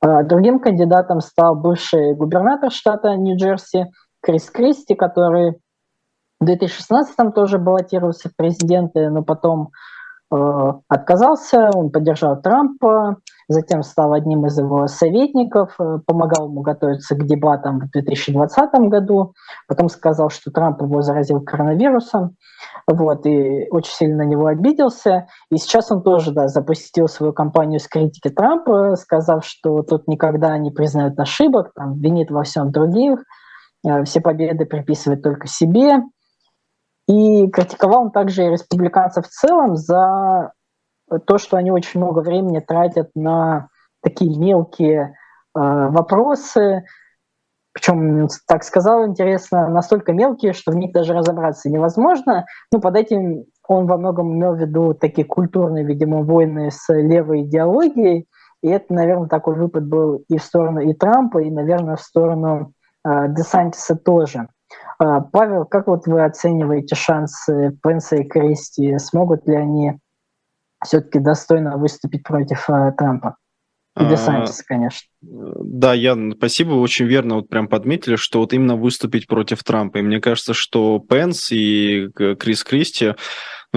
[0.00, 3.86] А другим кандидатом стал бывший губернатор штата Нью-Джерси
[4.22, 5.56] Крис Кристи, который
[6.40, 9.70] в 2016 тоже баллотировался в президенты, но потом
[10.30, 13.16] отказался, он поддержал Трампа,
[13.48, 19.34] затем стал одним из его советников, э, помогал ему готовиться к дебатам в 2020 году,
[19.68, 22.36] потом сказал, что Трамп его заразил коронавирусом,
[22.88, 25.26] вот, и очень сильно на него обиделся.
[25.50, 30.56] И сейчас он тоже да, запустил свою кампанию с критики Трампа, сказав, что тот никогда
[30.58, 33.20] не признает ошибок, там, винит во всем других,
[33.86, 36.02] э, все победы приписывает только себе.
[37.08, 40.52] И критиковал он также и республиканцев в целом за
[41.26, 43.68] то, что они очень много времени тратят на
[44.02, 45.10] такие мелкие э,
[45.54, 46.84] вопросы,
[47.76, 52.46] причем, так сказал, интересно, настолько мелкие, что в них даже разобраться невозможно.
[52.72, 57.42] Ну, под этим он во многом имел в виду такие культурные, видимо, войны с левой
[57.42, 58.28] идеологией.
[58.62, 62.72] И это, наверное, такой выпад был и в сторону и Трампа, и, наверное, в сторону
[63.04, 64.48] э, Десантиса тоже.
[65.02, 68.98] Э, Павел, как вот вы оцениваете шансы Пенса и Кристи?
[68.98, 69.92] Смогут ли они
[70.84, 73.36] все-таки достойно выступить против э, Трампа?
[73.98, 75.08] И Десантис, конечно.
[75.22, 79.98] Да, Ян, спасибо, очень верно вот прям подметили, что вот именно выступить против Трампа.
[79.98, 82.08] И мне кажется, что Пенс и
[82.38, 83.14] Крис Кристи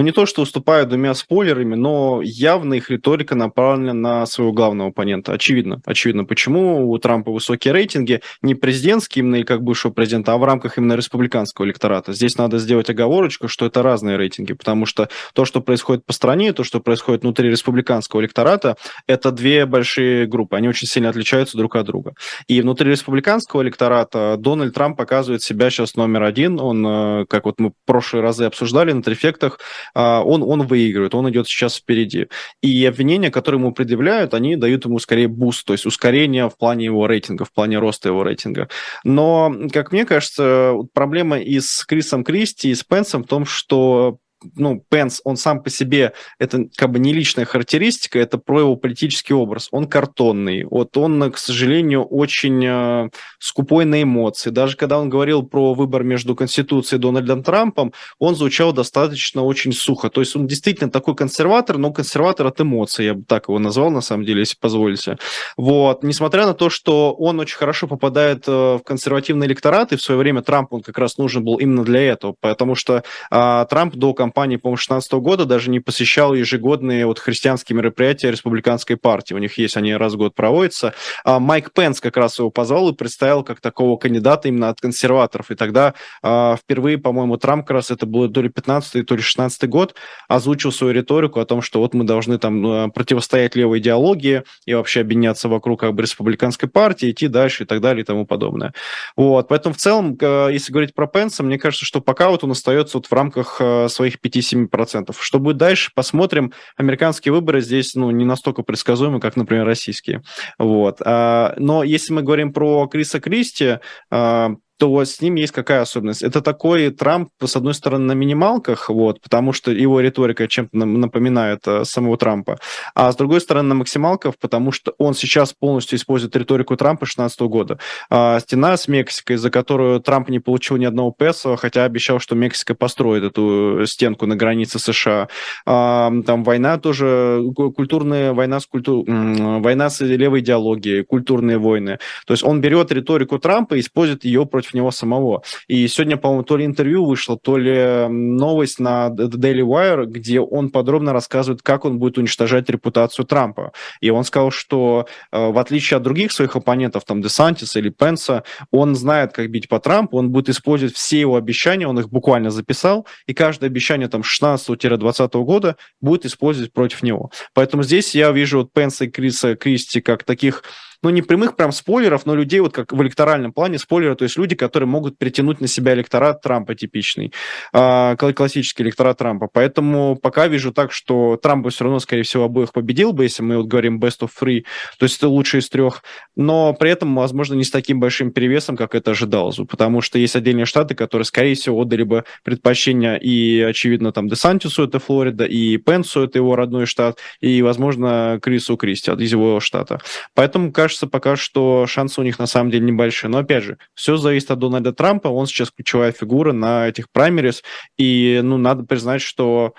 [0.00, 4.88] ну не то, что уступают двумя спойлерами, но явно их риторика направлена на своего главного
[4.88, 5.34] оппонента.
[5.34, 5.82] Очевидно.
[5.84, 10.78] Очевидно, почему у Трампа высокие рейтинги, не президентские именно как бывшего президента, а в рамках
[10.78, 12.14] именно республиканского электората.
[12.14, 16.54] Здесь надо сделать оговорочку, что это разные рейтинги, потому что то, что происходит по стране,
[16.54, 18.76] то, что происходит внутри республиканского электората,
[19.06, 20.56] это две большие группы.
[20.56, 22.14] Они очень сильно отличаются друг от друга.
[22.46, 26.58] И внутри республиканского электората Дональд Трамп показывает себя сейчас номер один.
[26.58, 29.58] Он, э, как вот мы в прошлые разы обсуждали на Трифектах,
[29.94, 32.28] он, он выигрывает, он идет сейчас впереди.
[32.62, 36.86] И обвинения, которые ему предъявляют, они дают ему скорее boost, то есть ускорение в плане
[36.86, 38.68] его рейтинга, в плане роста его рейтинга.
[39.04, 44.18] Но, как мне кажется, проблема и с Крисом Кристи, и с Пенсом в том, что
[44.56, 48.76] ну, Пенс, он сам по себе, это как бы не личная характеристика, это про его
[48.76, 49.68] политический образ.
[49.70, 50.64] Он картонный.
[50.64, 54.50] Вот он, к сожалению, очень э, скупой на эмоции.
[54.50, 59.72] Даже когда он говорил про выбор между Конституцией и Дональдом Трампом, он звучал достаточно очень
[59.72, 60.08] сухо.
[60.08, 63.90] То есть он действительно такой консерватор, но консерватор от эмоций, я бы так его назвал,
[63.90, 65.18] на самом деле, если позволите.
[65.56, 66.02] Вот.
[66.02, 70.18] Несмотря на то, что он очень хорошо попадает э, в консервативный электорат, и в свое
[70.18, 74.14] время Трамп он как раз нужен был именно для этого, потому что э, Трамп до
[74.30, 79.34] кампании, по-моему, 16 года даже не посещал ежегодные вот христианские мероприятия республиканской партии.
[79.34, 80.94] У них есть, они раз в год проводятся.
[81.24, 85.50] А Майк Пенс как раз его позвал и представил как такого кандидата именно от консерваторов.
[85.50, 89.20] И тогда а, впервые, по-моему, Трамп как раз это было то ли 15 то ли
[89.20, 89.96] 16 год,
[90.28, 94.74] озвучил свою риторику о том, что вот мы должны там а, противостоять левой идеологии и
[94.74, 98.74] вообще объединяться вокруг как бы республиканской партии, идти дальше и так далее и тому подобное.
[99.16, 99.48] Вот.
[99.48, 103.06] Поэтому в целом, если говорить про Пенса, мне кажется, что пока вот он остается вот
[103.06, 105.14] в рамках а, своих 5-7%.
[105.18, 106.52] Что будет дальше, посмотрим.
[106.76, 110.22] Американские выборы здесь ну, не настолько предсказуемы, как, например, российские.
[110.58, 111.00] Вот.
[111.04, 113.78] А, но если мы говорим про Криса Кристи,
[114.10, 116.22] а, то с ним есть какая особенность?
[116.22, 121.60] Это такой Трамп, с одной стороны, на минималках, вот, потому что его риторика чем-то напоминает
[121.66, 122.58] э, самого Трампа,
[122.94, 127.40] а с другой стороны, на максималках, потому что он сейчас полностью использует риторику Трампа 2016
[127.42, 127.78] года.
[128.08, 132.34] А, стена с Мексикой, за которую Трамп не получил ни одного песо, хотя обещал, что
[132.34, 135.28] Мексика построит эту стенку на границе США.
[135.66, 139.04] А, там война тоже, культурная война с, культур...
[139.06, 141.98] война с левой идеологией, культурные войны.
[142.26, 145.42] То есть он берет риторику Трампа и использует ее против против него самого.
[145.68, 150.70] И сегодня, по-моему, то ли интервью вышло, то ли новость на Daily Wire, где он
[150.70, 153.72] подробно рассказывает, как он будет уничтожать репутацию Трампа.
[154.02, 158.42] И он сказал, что э, в отличие от других своих оппонентов, там, Десантиса или Пенса,
[158.70, 162.50] он знает, как бить по Трампу, он будет использовать все его обещания, он их буквально
[162.50, 167.30] записал, и каждое обещание там 16-20 года будет использовать против него.
[167.54, 170.62] Поэтому здесь я вижу вот Пенса и Криса Кристи как таких
[171.02, 174.36] ну, не прямых прям спойлеров, но людей вот как в электоральном плане спойлера, то есть
[174.36, 177.32] люди, которые могут притянуть на себя электорат Трампа типичный,
[177.72, 179.48] э, классический электорат Трампа.
[179.52, 183.42] Поэтому пока вижу так, что Трамп бы все равно, скорее всего, обоих победил бы, если
[183.42, 184.64] мы вот говорим best of three,
[184.98, 186.02] то есть это лучший из трех,
[186.36, 190.36] но при этом, возможно, не с таким большим перевесом, как это ожидалось, потому что есть
[190.36, 195.76] отдельные штаты, которые, скорее всего, отдали бы предпочтение и, очевидно, там Десантису это Флорида, и
[195.78, 200.00] Пенсу это его родной штат, и, возможно, Крису Кристи из его штата.
[200.34, 203.30] Поэтому, кажется, кажется пока что шансы у них на самом деле небольшие.
[203.30, 207.62] Но опять же, все зависит от Дональда Трампа, он сейчас ключевая фигура на этих праймерис,
[207.96, 209.74] и ну, надо признать, что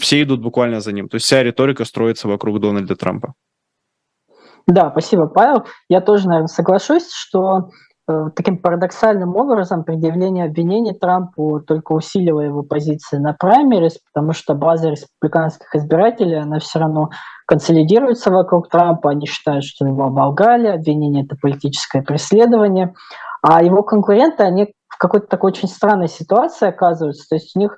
[0.00, 1.10] все идут буквально за ним.
[1.10, 3.34] То есть вся риторика строится вокруг Дональда Трампа.
[4.66, 5.66] Да, спасибо, Павел.
[5.90, 7.68] Я тоже, наверное, соглашусь, что
[8.34, 14.90] таким парадоксальным образом предъявление обвинений Трампу только усилило его позиции на праймерис, потому что база
[14.90, 17.10] республиканских избирателей, она все равно
[17.46, 22.94] консолидируется вокруг Трампа, они считают, что его оболгали, обвинение– это политическое преследование,
[23.42, 27.76] а его конкуренты, они в какой-то такой очень странной ситуации оказываются, то есть у них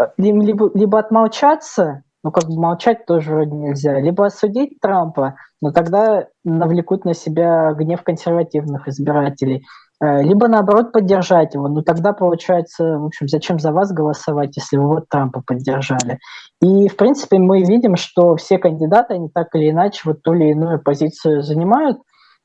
[0.00, 3.98] э, либо, либо отмолчаться, ну, как бы молчать тоже вроде нельзя.
[3.98, 9.64] Либо осудить Трампа, но тогда навлекут на себя гнев консервативных избирателей.
[10.00, 11.68] э, либо наоборот поддержать его.
[11.68, 16.18] Ну тогда получается, в общем, зачем за вас голосовать, если вы вот Трампа поддержали?
[16.60, 20.50] И, в принципе, мы видим, что все кандидаты, они так или иначе вот ту или
[20.50, 21.98] иную позицию занимают.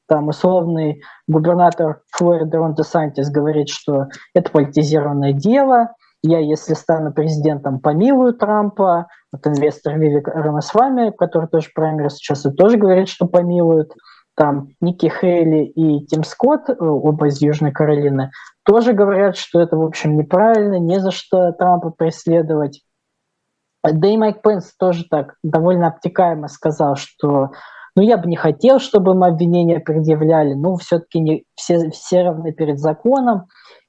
[0.08, 5.90] Там условный губернатор Флориды Рон Сантис говорит, что это политизированное дело,
[6.24, 9.08] я, если стану президентом, помилую Трампа.
[9.38, 13.94] Вот инвестор Вивик Рамасвами, который тоже праймер сейчас, тоже говорит, что помилуют.
[14.36, 18.32] Там Ники Хейли и Тим Скотт, э, оба из Южной Каролины,
[18.64, 22.84] тоже говорят, что это, в общем, неправильно, не за что Трампа преследовать.
[23.84, 27.52] Да и Майк Пенс тоже так довольно обтекаемо сказал, что
[27.96, 32.52] ну, я бы не хотел, чтобы мы обвинения предъявляли, но все-таки не, все, все равны
[32.52, 33.48] перед законом.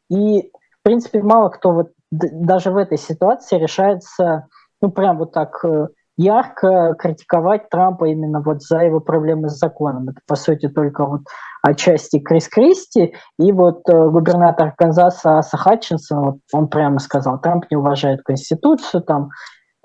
[0.08, 4.46] И, в принципе, мало кто вот даже в этой ситуации решается,
[4.80, 10.08] ну, прям вот так э, ярко критиковать Трампа именно вот за его проблемы с законом.
[10.08, 11.22] Это, по сути, только вот
[11.62, 17.66] отчасти Крис Кристи и вот э, губернатор Канзаса Аса Хатчинсон, вот он прямо сказал, Трамп
[17.70, 19.30] не уважает Конституцию, там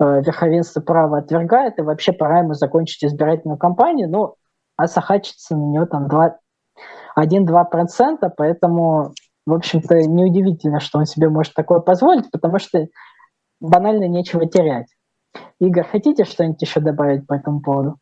[0.00, 4.10] э, верховенство права отвергает, и вообще пора ему закончить избирательную кампанию.
[4.10, 4.34] Ну,
[4.76, 6.08] Аса Хатчинсон у него там
[7.16, 9.12] 1-2%, поэтому
[9.46, 12.86] в общем-то, неудивительно, что он себе может такое позволить, потому что
[13.64, 14.86] банально нечего терять.
[15.60, 17.96] Игорь, хотите что-нибудь еще добавить по этому поводу?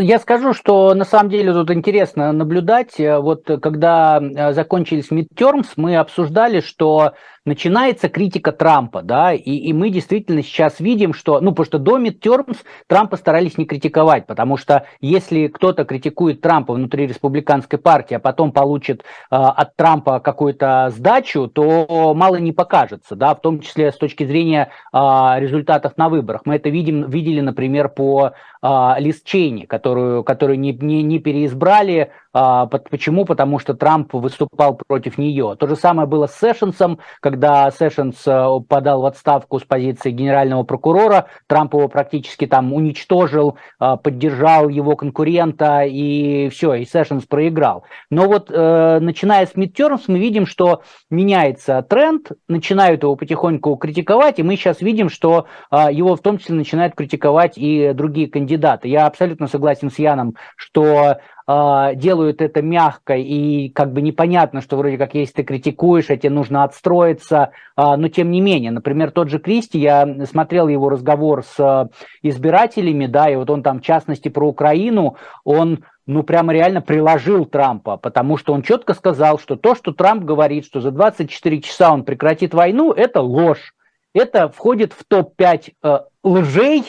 [0.00, 2.98] Я скажу, что на самом деле тут интересно наблюдать.
[2.98, 7.14] Вот когда э, закончились midterms, мы обсуждали, что
[7.46, 11.98] начинается критика Трампа, да, и, и мы действительно сейчас видим, что, ну, потому что до
[11.98, 18.20] midterms Трампа старались не критиковать, потому что если кто-то критикует Трампа внутри республиканской партии, а
[18.20, 23.92] потом получит э, от Трампа какую-то сдачу, то мало не покажется, да, в том числе
[23.92, 24.98] с точки зрения э,
[25.38, 26.42] результатов на выборах.
[26.44, 28.32] Мы это видим, видели, например, по
[28.62, 33.24] э, Лиз Чейни, которую, которую не, не, не переизбрали, а, почему?
[33.24, 35.56] Потому что Трамп выступал против нее.
[35.58, 40.62] То же самое было с Сэшенсом, когда Сэшенс э, подал в отставку с позиции генерального
[40.62, 47.84] прокурора, Трамп его практически там уничтожил, а, поддержал его конкурента, и все, и Сэшенс проиграл.
[48.10, 54.38] Но вот э, начиная с midterms мы видим, что меняется тренд, начинают его потихоньку критиковать,
[54.38, 58.88] и мы сейчас видим, что а, его в том числе начинают критиковать и другие кандидаты.
[58.88, 64.76] Я абсолютно согласен с Яном, что э, делают это мягко и как бы непонятно, что
[64.76, 69.10] вроде как если ты критикуешь, а тебе нужно отстроиться, э, но тем не менее, например,
[69.10, 71.88] тот же Кристи, я смотрел его разговор с э,
[72.22, 77.44] избирателями, да, и вот он там в частности про Украину, он ну, прямо реально приложил
[77.46, 81.92] Трампа, потому что он четко сказал, что то, что Трамп говорит, что за 24 часа
[81.92, 83.74] он прекратит войну, это ложь.
[84.14, 86.84] Это входит в топ-5 э, лжей,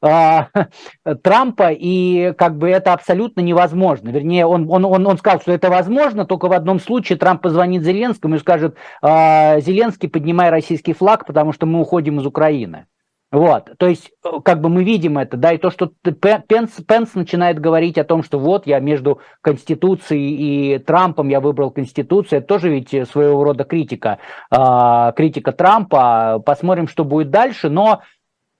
[1.22, 4.08] Трампа, и как бы это абсолютно невозможно.
[4.08, 7.84] Вернее, он, он, он, он сказал, что это возможно, только в одном случае Трамп позвонит
[7.84, 12.86] Зеленскому и скажет, а, Зеленский, поднимай российский флаг, потому что мы уходим из Украины.
[13.32, 14.10] Вот, то есть,
[14.44, 18.24] как бы мы видим это, да, и то, что Пенс, Пенс начинает говорить о том,
[18.24, 23.62] что вот я между Конституцией и Трампом, я выбрал Конституцию, это тоже ведь своего рода
[23.62, 24.18] критика,
[24.50, 28.02] э, критика Трампа, посмотрим, что будет дальше, но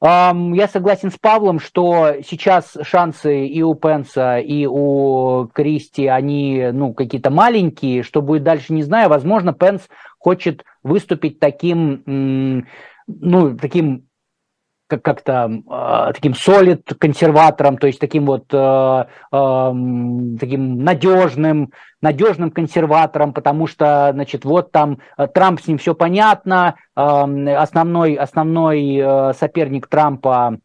[0.02, 6.94] я согласен с Павлом, что сейчас шансы и у Пенса, и у Кристи, они ну,
[6.94, 8.02] какие-то маленькие.
[8.02, 9.10] Что будет дальше, не знаю.
[9.10, 9.88] Возможно, Пенс
[10.18, 12.66] хочет выступить таким,
[13.06, 14.06] ну, таким
[14.90, 19.72] как- как-то э, таким солид консерватором, то есть таким вот э, э,
[20.40, 21.72] таким надежным,
[22.02, 28.14] надежным консерватором, потому что, значит, вот там э, Трамп с ним все понятно, э, основной,
[28.14, 30.58] основной э, соперник Трампа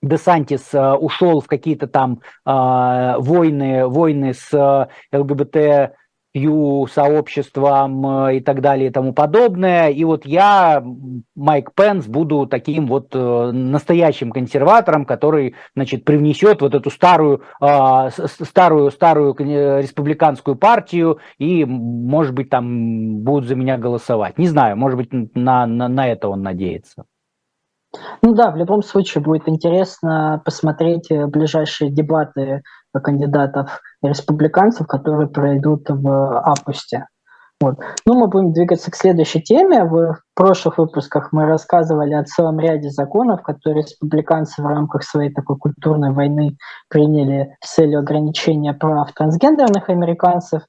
[0.00, 5.92] Десантис э, ушел в какие-то там э, войны, войны с ЛГБТ
[6.90, 9.88] сообществом э, и так далее и тому подобное.
[9.88, 10.82] И вот я,
[11.34, 18.10] Майк Пенс, буду таким вот э, настоящим консерватором, который, значит, привнесет вот эту старую, а,
[18.10, 24.38] старую, старую республиканскую партию и, может быть, там будут за меня голосовать.
[24.38, 27.04] Не знаю, может быть, на, на, на это он надеется.
[28.22, 32.62] Ну да, в любом случае будет интересно посмотреть э, ближайшие дебаты
[33.02, 37.06] кандидатов республиканцев, которые пройдут в августе.
[37.60, 37.76] Вот.
[38.06, 39.84] Ну, мы будем двигаться к следующей теме.
[39.84, 45.56] В прошлых выпусках мы рассказывали о целом ряде законов, которые республиканцы в рамках своей такой
[45.56, 46.56] культурной войны
[46.88, 50.62] приняли с целью ограничения прав трансгендерных американцев.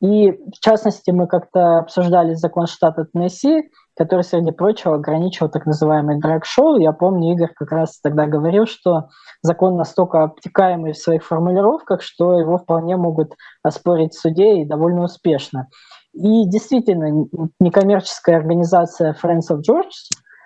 [0.00, 3.68] И, в частности, мы как-то обсуждали закон штата Теннесси,
[4.00, 6.78] который, среди прочего, ограничивал так называемый драг-шоу.
[6.78, 9.08] Я помню, Игорь как раз тогда говорил, что
[9.42, 15.02] закон настолько обтекаемый в своих формулировках, что его вполне могут оспорить в суде и довольно
[15.02, 15.68] успешно.
[16.14, 17.26] и действительно,
[17.60, 19.92] некоммерческая организация Friends of George,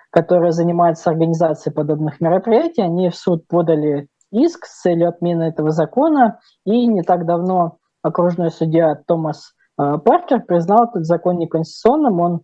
[0.09, 6.39] которая занимается организацией подобных мероприятий, они в суд подали иск с целью отмены этого закона,
[6.65, 12.19] и не так давно окружной судья Томас э, Паркер признал этот закон неконституционным.
[12.19, 12.41] Он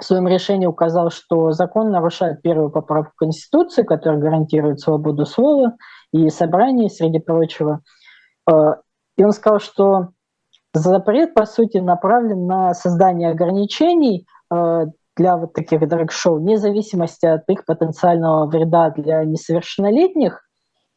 [0.00, 5.76] в своем решении указал, что закон нарушает первую поправку Конституции, которая гарантирует свободу слова
[6.12, 7.80] и собраний, среди прочего.
[8.50, 8.74] Э,
[9.16, 10.08] и он сказал, что
[10.72, 14.86] запрет, по сути, направлен на создание ограничений э,
[15.16, 20.42] для вот таких драг-шоу, вне зависимости от их потенциального вреда для несовершеннолетних.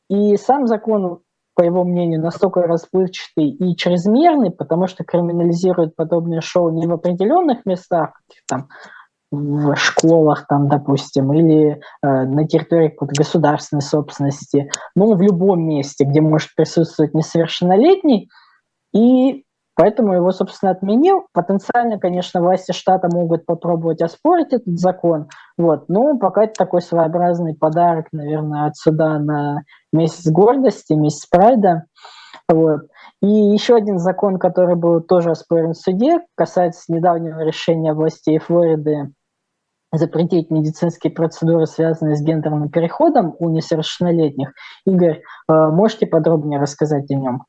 [0.09, 1.19] И сам закон,
[1.55, 7.65] по его мнению, настолько расплывчатый и чрезмерный, потому что криминализирует подобные шоу не в определенных
[7.65, 8.11] местах,
[8.47, 8.69] там,
[9.31, 16.21] в школах, там, допустим, или э, на территории государственной собственности, ну, в любом месте, где
[16.21, 18.29] может присутствовать несовершеннолетний,
[18.93, 19.43] и
[19.75, 21.27] поэтому его, собственно, отменил.
[21.33, 27.55] Потенциально, конечно, власти штата могут попробовать оспорить этот закон, вот, но пока это такой своеобразный
[27.55, 29.61] подарок, наверное, от суда на
[29.91, 31.83] месяц гордости, месяц прайда.
[32.49, 32.81] Вот.
[33.21, 39.13] И еще один закон, который был тоже оспорен в суде, касается недавнего решения властей Флориды
[39.93, 44.51] запретить медицинские процедуры, связанные с гендерным переходом у несовершеннолетних.
[44.85, 47.43] Игорь, э, можете подробнее рассказать о нем?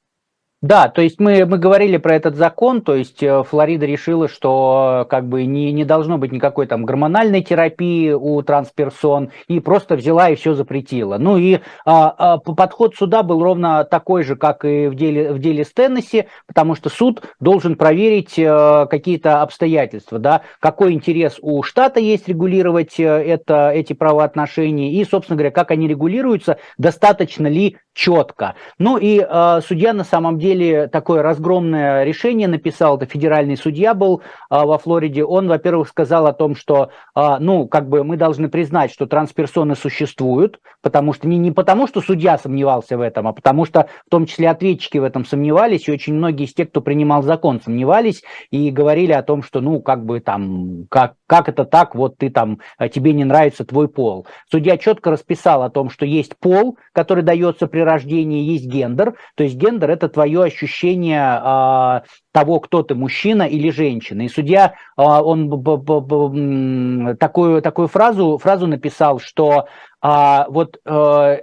[0.65, 5.07] Да, то есть мы, мы говорили про этот закон, то есть э, Флорида решила, что
[5.11, 10.31] как бы не, не должно быть никакой там гормональной терапии у трансперсон, и просто взяла
[10.31, 11.19] и все запретила.
[11.19, 15.39] Ну и а, а, подход суда был ровно такой же, как и в деле, в
[15.39, 21.63] деле с Теннесси, потому что суд должен проверить а, какие-то обстоятельства, да, какой интерес у
[21.63, 27.77] штата есть регулировать э, это, эти правоотношения, и, собственно говоря, как они регулируются, достаточно ли
[27.95, 28.57] четко.
[28.79, 34.21] Ну и э, судья на самом деле такое разгромное решение написал, это федеральный судья был
[34.21, 34.21] э,
[34.51, 35.25] во Флориде.
[35.25, 39.77] Он, во-первых, сказал о том, что, э, ну, как бы мы должны признать, что трансперсоны
[39.77, 44.11] существуют, потому что не, не потому, что судья сомневался в этом, а потому что в
[44.11, 48.25] том числе ответчики в этом сомневались, и очень многие из тех, кто принимал закон, сомневались
[48.51, 52.29] и говорили о том, что, ну, как бы там, как, как это так, вот ты
[52.29, 52.59] там,
[52.93, 54.27] тебе не нравится твой пол.
[54.51, 59.45] Судья четко расписал о том, что есть пол, который дается при рождении есть гендер, то
[59.45, 64.23] есть гендер это твое ощущение а, того, кто ты, мужчина или женщина.
[64.23, 65.49] И судья, а, он
[67.17, 69.67] такую, такую фразу, фразу написал, что
[70.01, 71.39] а, вот а,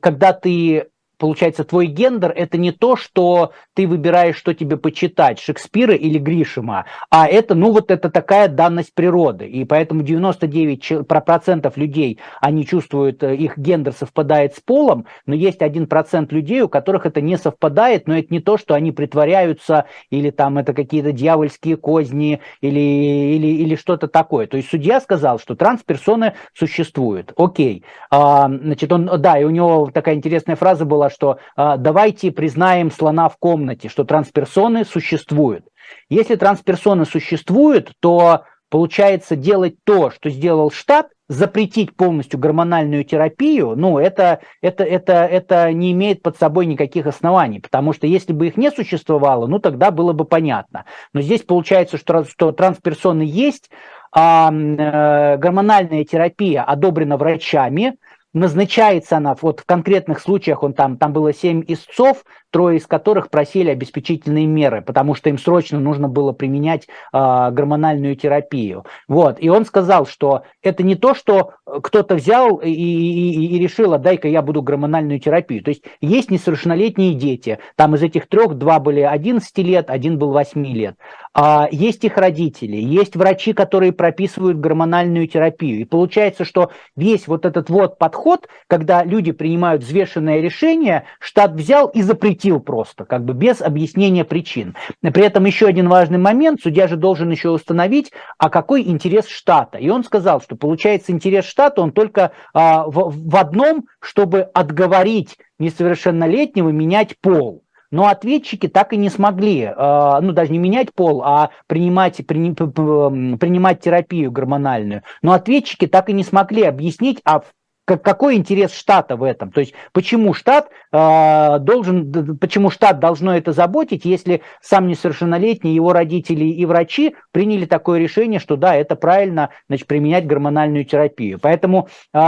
[0.00, 0.86] когда ты
[1.18, 6.86] получается, твой гендер– это не то, что ты выбираешь, что тебе почитать, Шекспира или Гришима,
[7.10, 9.46] а это, ну, вот это такая данность природы.
[9.46, 16.32] И поэтому 99% людей, они чувствуют, э, их гендер совпадает с полом, но есть 1%
[16.32, 20.58] людей, у которых это не совпадает, но это не то, что они притворяются, или там
[20.58, 24.46] это какие-то дьявольские козни, или, или, или что-то такое.
[24.46, 27.32] То есть судья сказал, что трансперсоны существуют.
[27.36, 27.84] Окей.
[28.10, 32.90] А, значит, он, да, и у него такая интересная фраза была, что а, давайте признаем
[32.90, 35.66] слона в комнате, что трансперсоны существуют.
[36.08, 43.98] Если трансперсоны существуют, то получается делать то, что сделал штат, запретить полностью гормональную терапию, ну,
[43.98, 48.56] это, это, это, это не имеет под собой никаких оснований, потому что если бы их
[48.58, 50.84] не существовало, ну, тогда было бы понятно.
[51.14, 53.70] Но здесь получается, что, что трансперсоны есть,
[54.12, 57.96] а э, гормональная терапия одобрена врачами,
[58.34, 62.24] назначается она, вот в конкретных случаях он там, там было семь истцов,
[62.54, 68.14] трое из которых просили обеспечительные меры, потому что им срочно нужно было применять э, гормональную
[68.14, 68.84] терапию.
[69.08, 69.38] Вот.
[69.40, 73.98] И он сказал, что это не то, что кто-то взял и, и, и решил, а
[73.98, 75.64] дай-ка я буду гормональную терапию.
[75.64, 80.30] То есть есть несовершеннолетние дети, там из этих трех два были 11 лет, один был
[80.30, 80.94] 8 лет.
[81.32, 85.80] А, есть их родители, есть врачи, которые прописывают гормональную терапию.
[85.80, 91.88] И получается, что весь вот этот вот подход, когда люди принимают взвешенное решение, штат взял
[91.88, 94.74] и запретил просто, как бы без объяснения причин.
[95.00, 99.78] При этом еще один важный момент, судья же должен еще установить, а какой интерес штата.
[99.78, 105.36] И он сказал, что получается интерес штата, он только а, в, в одном, чтобы отговорить
[105.58, 107.62] несовершеннолетнего менять пол.
[107.90, 113.80] Но ответчики так и не смогли, а, ну даже не менять пол, а принимать, принимать
[113.80, 115.02] терапию гормональную.
[115.22, 117.42] Но ответчики так и не смогли объяснить, а
[117.84, 119.50] какой интерес штата в этом?
[119.50, 125.92] То есть почему штат э, должен, почему штат должно это заботить, если сам несовершеннолетний, его
[125.92, 131.38] родители и врачи приняли такое решение, что да, это правильно, значит, применять гормональную терапию.
[131.40, 132.18] Поэтому э,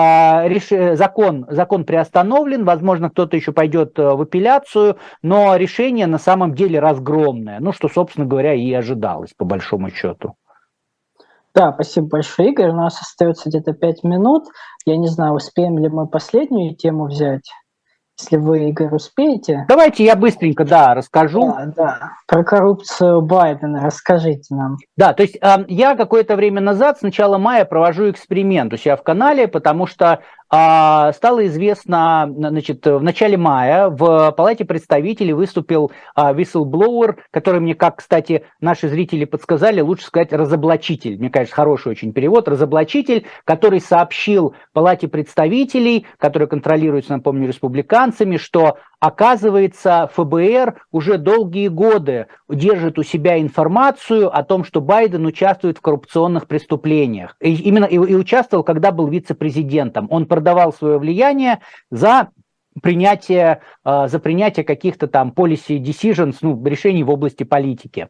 [0.49, 0.97] реш...
[0.97, 7.61] закон, закон приостановлен, возможно, кто-то еще пойдет в апелляцию, но решение на самом деле разгромное,
[7.61, 10.35] ну что, собственно говоря, и ожидалось по большому счету.
[11.57, 12.69] Да, спасибо большое, Игорь.
[12.69, 14.45] У нас остается где-то пять минут.
[14.85, 17.51] Я не знаю, успеем ли мы последнюю тему взять.
[18.21, 19.65] Если вы, Игорь, успеете.
[19.67, 21.55] Давайте я быстренько, да, расскажу.
[21.55, 22.13] Да, да.
[22.27, 24.77] Про коррупцию Байдена расскажите нам.
[24.99, 28.97] Да, то есть э, я какое-то время назад, с начала мая, провожу эксперимент у себя
[28.97, 36.33] в канале, потому что стало известно, значит, в начале мая в Палате представителей выступил а,
[36.33, 41.19] whistleblower, который мне, как, кстати, наши зрители подсказали, лучше сказать разоблачитель.
[41.19, 42.49] Мне кажется, хороший очень перевод.
[42.49, 52.27] Разоблачитель, который сообщил Палате представителей, которая контролируется, напомню, республиканцами, что Оказывается, ФБР уже долгие годы
[52.49, 57.37] держит у себя информацию о том, что Байден участвует в коррупционных преступлениях.
[57.41, 60.09] И именно и, и участвовал, когда был вице-президентом.
[60.11, 62.31] Он продавал свое влияние за
[62.83, 68.09] принятие, э, за принятие каких-то там policy decisions, ну, решений в области политики.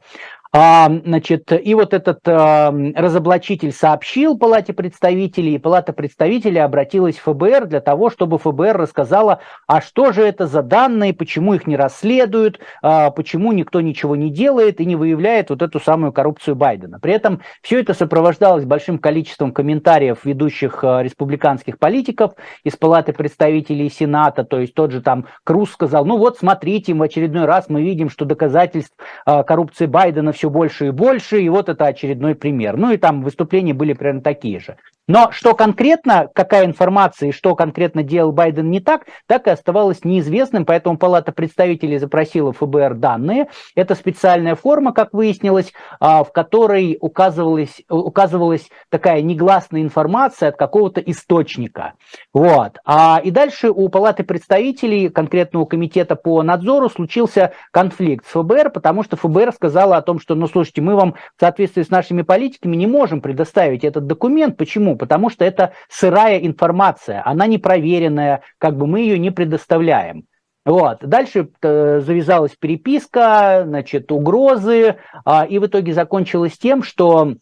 [0.58, 7.24] А, значит, и вот этот а, разоблачитель сообщил Палате представителей, и Палата представителей обратилась в
[7.24, 11.76] ФБР для того, чтобы ФБР рассказала, а что же это за данные, почему их не
[11.76, 17.00] расследуют, а, почему никто ничего не делает и не выявляет вот эту самую коррупцию Байдена.
[17.00, 22.32] При этом все это сопровождалось большим количеством комментариев ведущих а, республиканских политиков
[22.64, 27.02] из Палаты представителей Сената, то есть тот же там Круз сказал, ну вот смотрите, в
[27.02, 28.96] очередной раз мы видим, что доказательств
[29.26, 32.76] а, коррупции Байдена все все больше и больше, и вот это очередной пример.
[32.76, 34.76] Ну и там выступления были примерно такие же.
[35.08, 40.04] Но что конкретно, какая информация и что конкретно делал Байден не так, так и оставалось
[40.04, 43.48] неизвестным, поэтому Палата представителей запросила ФБР данные.
[43.76, 51.00] Это специальная форма, как выяснилось, а, в которой указывалась, указывалась такая негласная информация от какого-то
[51.00, 51.92] источника.
[52.32, 52.78] Вот.
[52.84, 58.70] А, и дальше у Палаты представителей, конкретно у Комитета по надзору, случился конфликт с ФБР,
[58.70, 62.22] потому что ФБР сказала о том, что, ну, слушайте, мы вам в соответствии с нашими
[62.22, 64.56] политиками не можем предоставить этот документ.
[64.56, 64.95] Почему?
[64.96, 70.24] Потому что это сырая информация, она не проверенная, как бы мы ее не предоставляем.
[70.64, 70.98] Вот.
[71.00, 77.34] Дальше э, завязалась переписка, значит, угрозы, э, и в итоге закончилось тем, что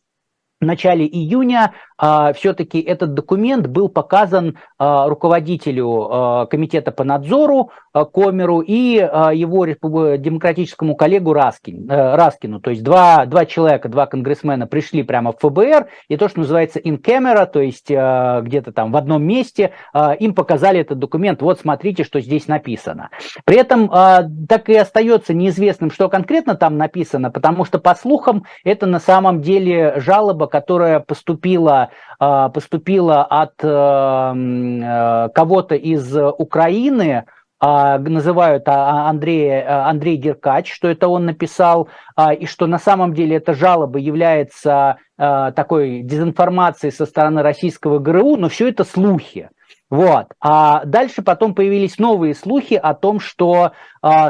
[0.61, 7.71] в начале июня а, все-таки этот документ был показан а, руководителю а, комитета по надзору
[8.13, 9.67] Комеру и его
[10.17, 12.59] демократическому коллегу Раскин, э, Раскину.
[12.59, 16.81] То есть два, два человека, два конгрессмена пришли прямо в ФБР, и то, что называется
[16.81, 19.71] in camera, то есть где-то там в одном месте,
[20.19, 23.11] им показали этот документ, вот смотрите, что здесь написано.
[23.45, 23.89] При этом
[24.49, 29.41] так и остается неизвестным, что конкретно там написано, потому что, по слухам, это на самом
[29.41, 37.25] деле жалоба, которая поступила а, поступила от э, э, кого-то из Украины,
[37.61, 41.89] а, называют а, Андрея, Андрей Деркач, что это он написал,
[42.39, 48.49] и что на самом деле эта жалоба является такой дезинформацией со стороны российского ГРУ, но
[48.49, 49.49] все это слухи.
[49.89, 50.27] Вот.
[50.41, 53.73] А дальше потом появились новые слухи о том, что,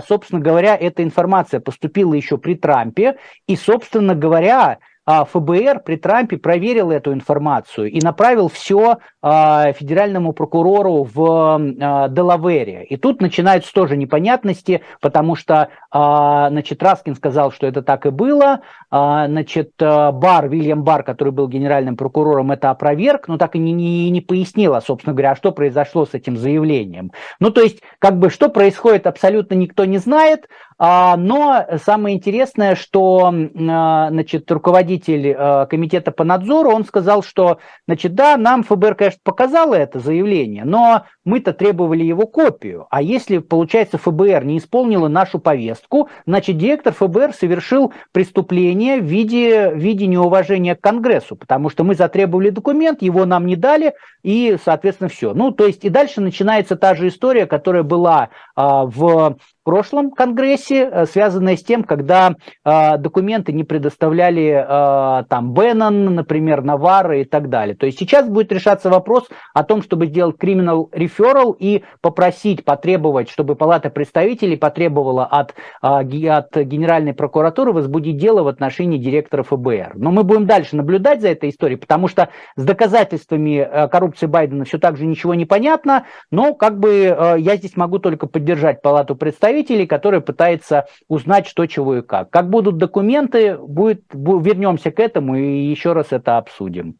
[0.07, 3.17] собственно говоря, эта информация поступила еще при Трампе,
[3.49, 10.33] и, собственно говоря, а ФБР при Трампе проверил эту информацию и направил все а, федеральному
[10.33, 12.85] прокурору в а, Делавере.
[12.85, 18.61] И тут начинаются тоже непонятности, потому что значит, Раскин сказал, что это так и было,
[18.91, 24.11] значит, Бар, Вильям Бар, который был генеральным прокурором, это опроверг, но так и не, не,
[24.11, 27.13] не пояснила, собственно говоря, что произошло с этим заявлением.
[27.39, 30.49] Ну, то есть, как бы, что происходит, абсолютно никто не знает,
[30.81, 38.15] но самое интересное, что, значит, руководитель руководитель э, комитета по надзору, он сказал, что, значит,
[38.15, 42.87] да, нам ФБР, конечно, показало это заявление, но мы-то требовали его копию.
[42.91, 49.71] А если, получается, ФБР не исполнила нашу повестку, значит, директор ФБР совершил преступление в виде,
[49.71, 54.57] в виде неуважения к Конгрессу, потому что мы затребовали документ, его нам не дали, и,
[54.65, 55.35] соответственно, все.
[55.35, 60.89] Ну, то есть, и дальше начинается та же история, которая была а, в прошлом Конгрессе,
[60.91, 67.25] э, связанная с тем, когда э, документы не предоставляли э, там Беннон, например, Навара и
[67.25, 67.75] так далее.
[67.75, 73.31] То есть сейчас будет решаться вопрос о том, чтобы сделать криминал referral и попросить, потребовать,
[73.31, 79.93] чтобы Палата представителей потребовала от, э, от Генеральной прокуратуры возбудить дело в отношении директора ФБР.
[79.95, 84.65] Но мы будем дальше наблюдать за этой историей, потому что с доказательствами э, коррупции Байдена
[84.65, 88.83] все так же ничего не понятно, но как бы э, я здесь могу только поддержать
[88.83, 89.54] Палату представителей,
[89.87, 92.31] которая пытается узнать, что, чего и как.
[92.31, 96.99] Как будут документы, будет, вернемся к этому и еще раз это обсудим.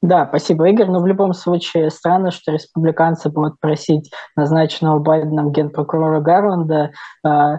[0.00, 0.86] Да, спасибо, Игорь.
[0.86, 6.92] Но в любом случае странно, что республиканцы будут просить назначенного Байденом генпрокурора Гарланда
[7.26, 7.58] э,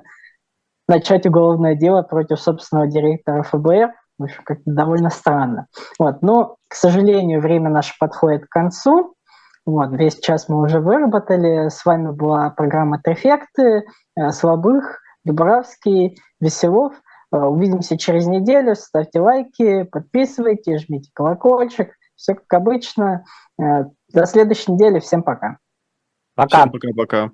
[0.88, 3.94] начать уголовное дело против собственного директора ФБР.
[4.18, 5.68] В общем, как-то довольно странно.
[5.98, 6.22] Вот.
[6.22, 9.16] Но, к сожалению, время наше подходит к концу.
[9.70, 11.70] Вот, весь час мы уже выработали.
[11.70, 16.96] С вами была программа «Трефекты», э, Слабых, Дубравский, Веселов.
[17.32, 18.74] Э, увидимся через неделю.
[18.76, 21.92] Ставьте лайки, подписывайтесь, жмите колокольчик.
[22.16, 23.26] Все как обычно.
[23.62, 24.98] Э, до следующей недели.
[24.98, 25.60] Всем пока.
[26.34, 26.62] Пока.
[26.62, 27.30] Всем пока-пока.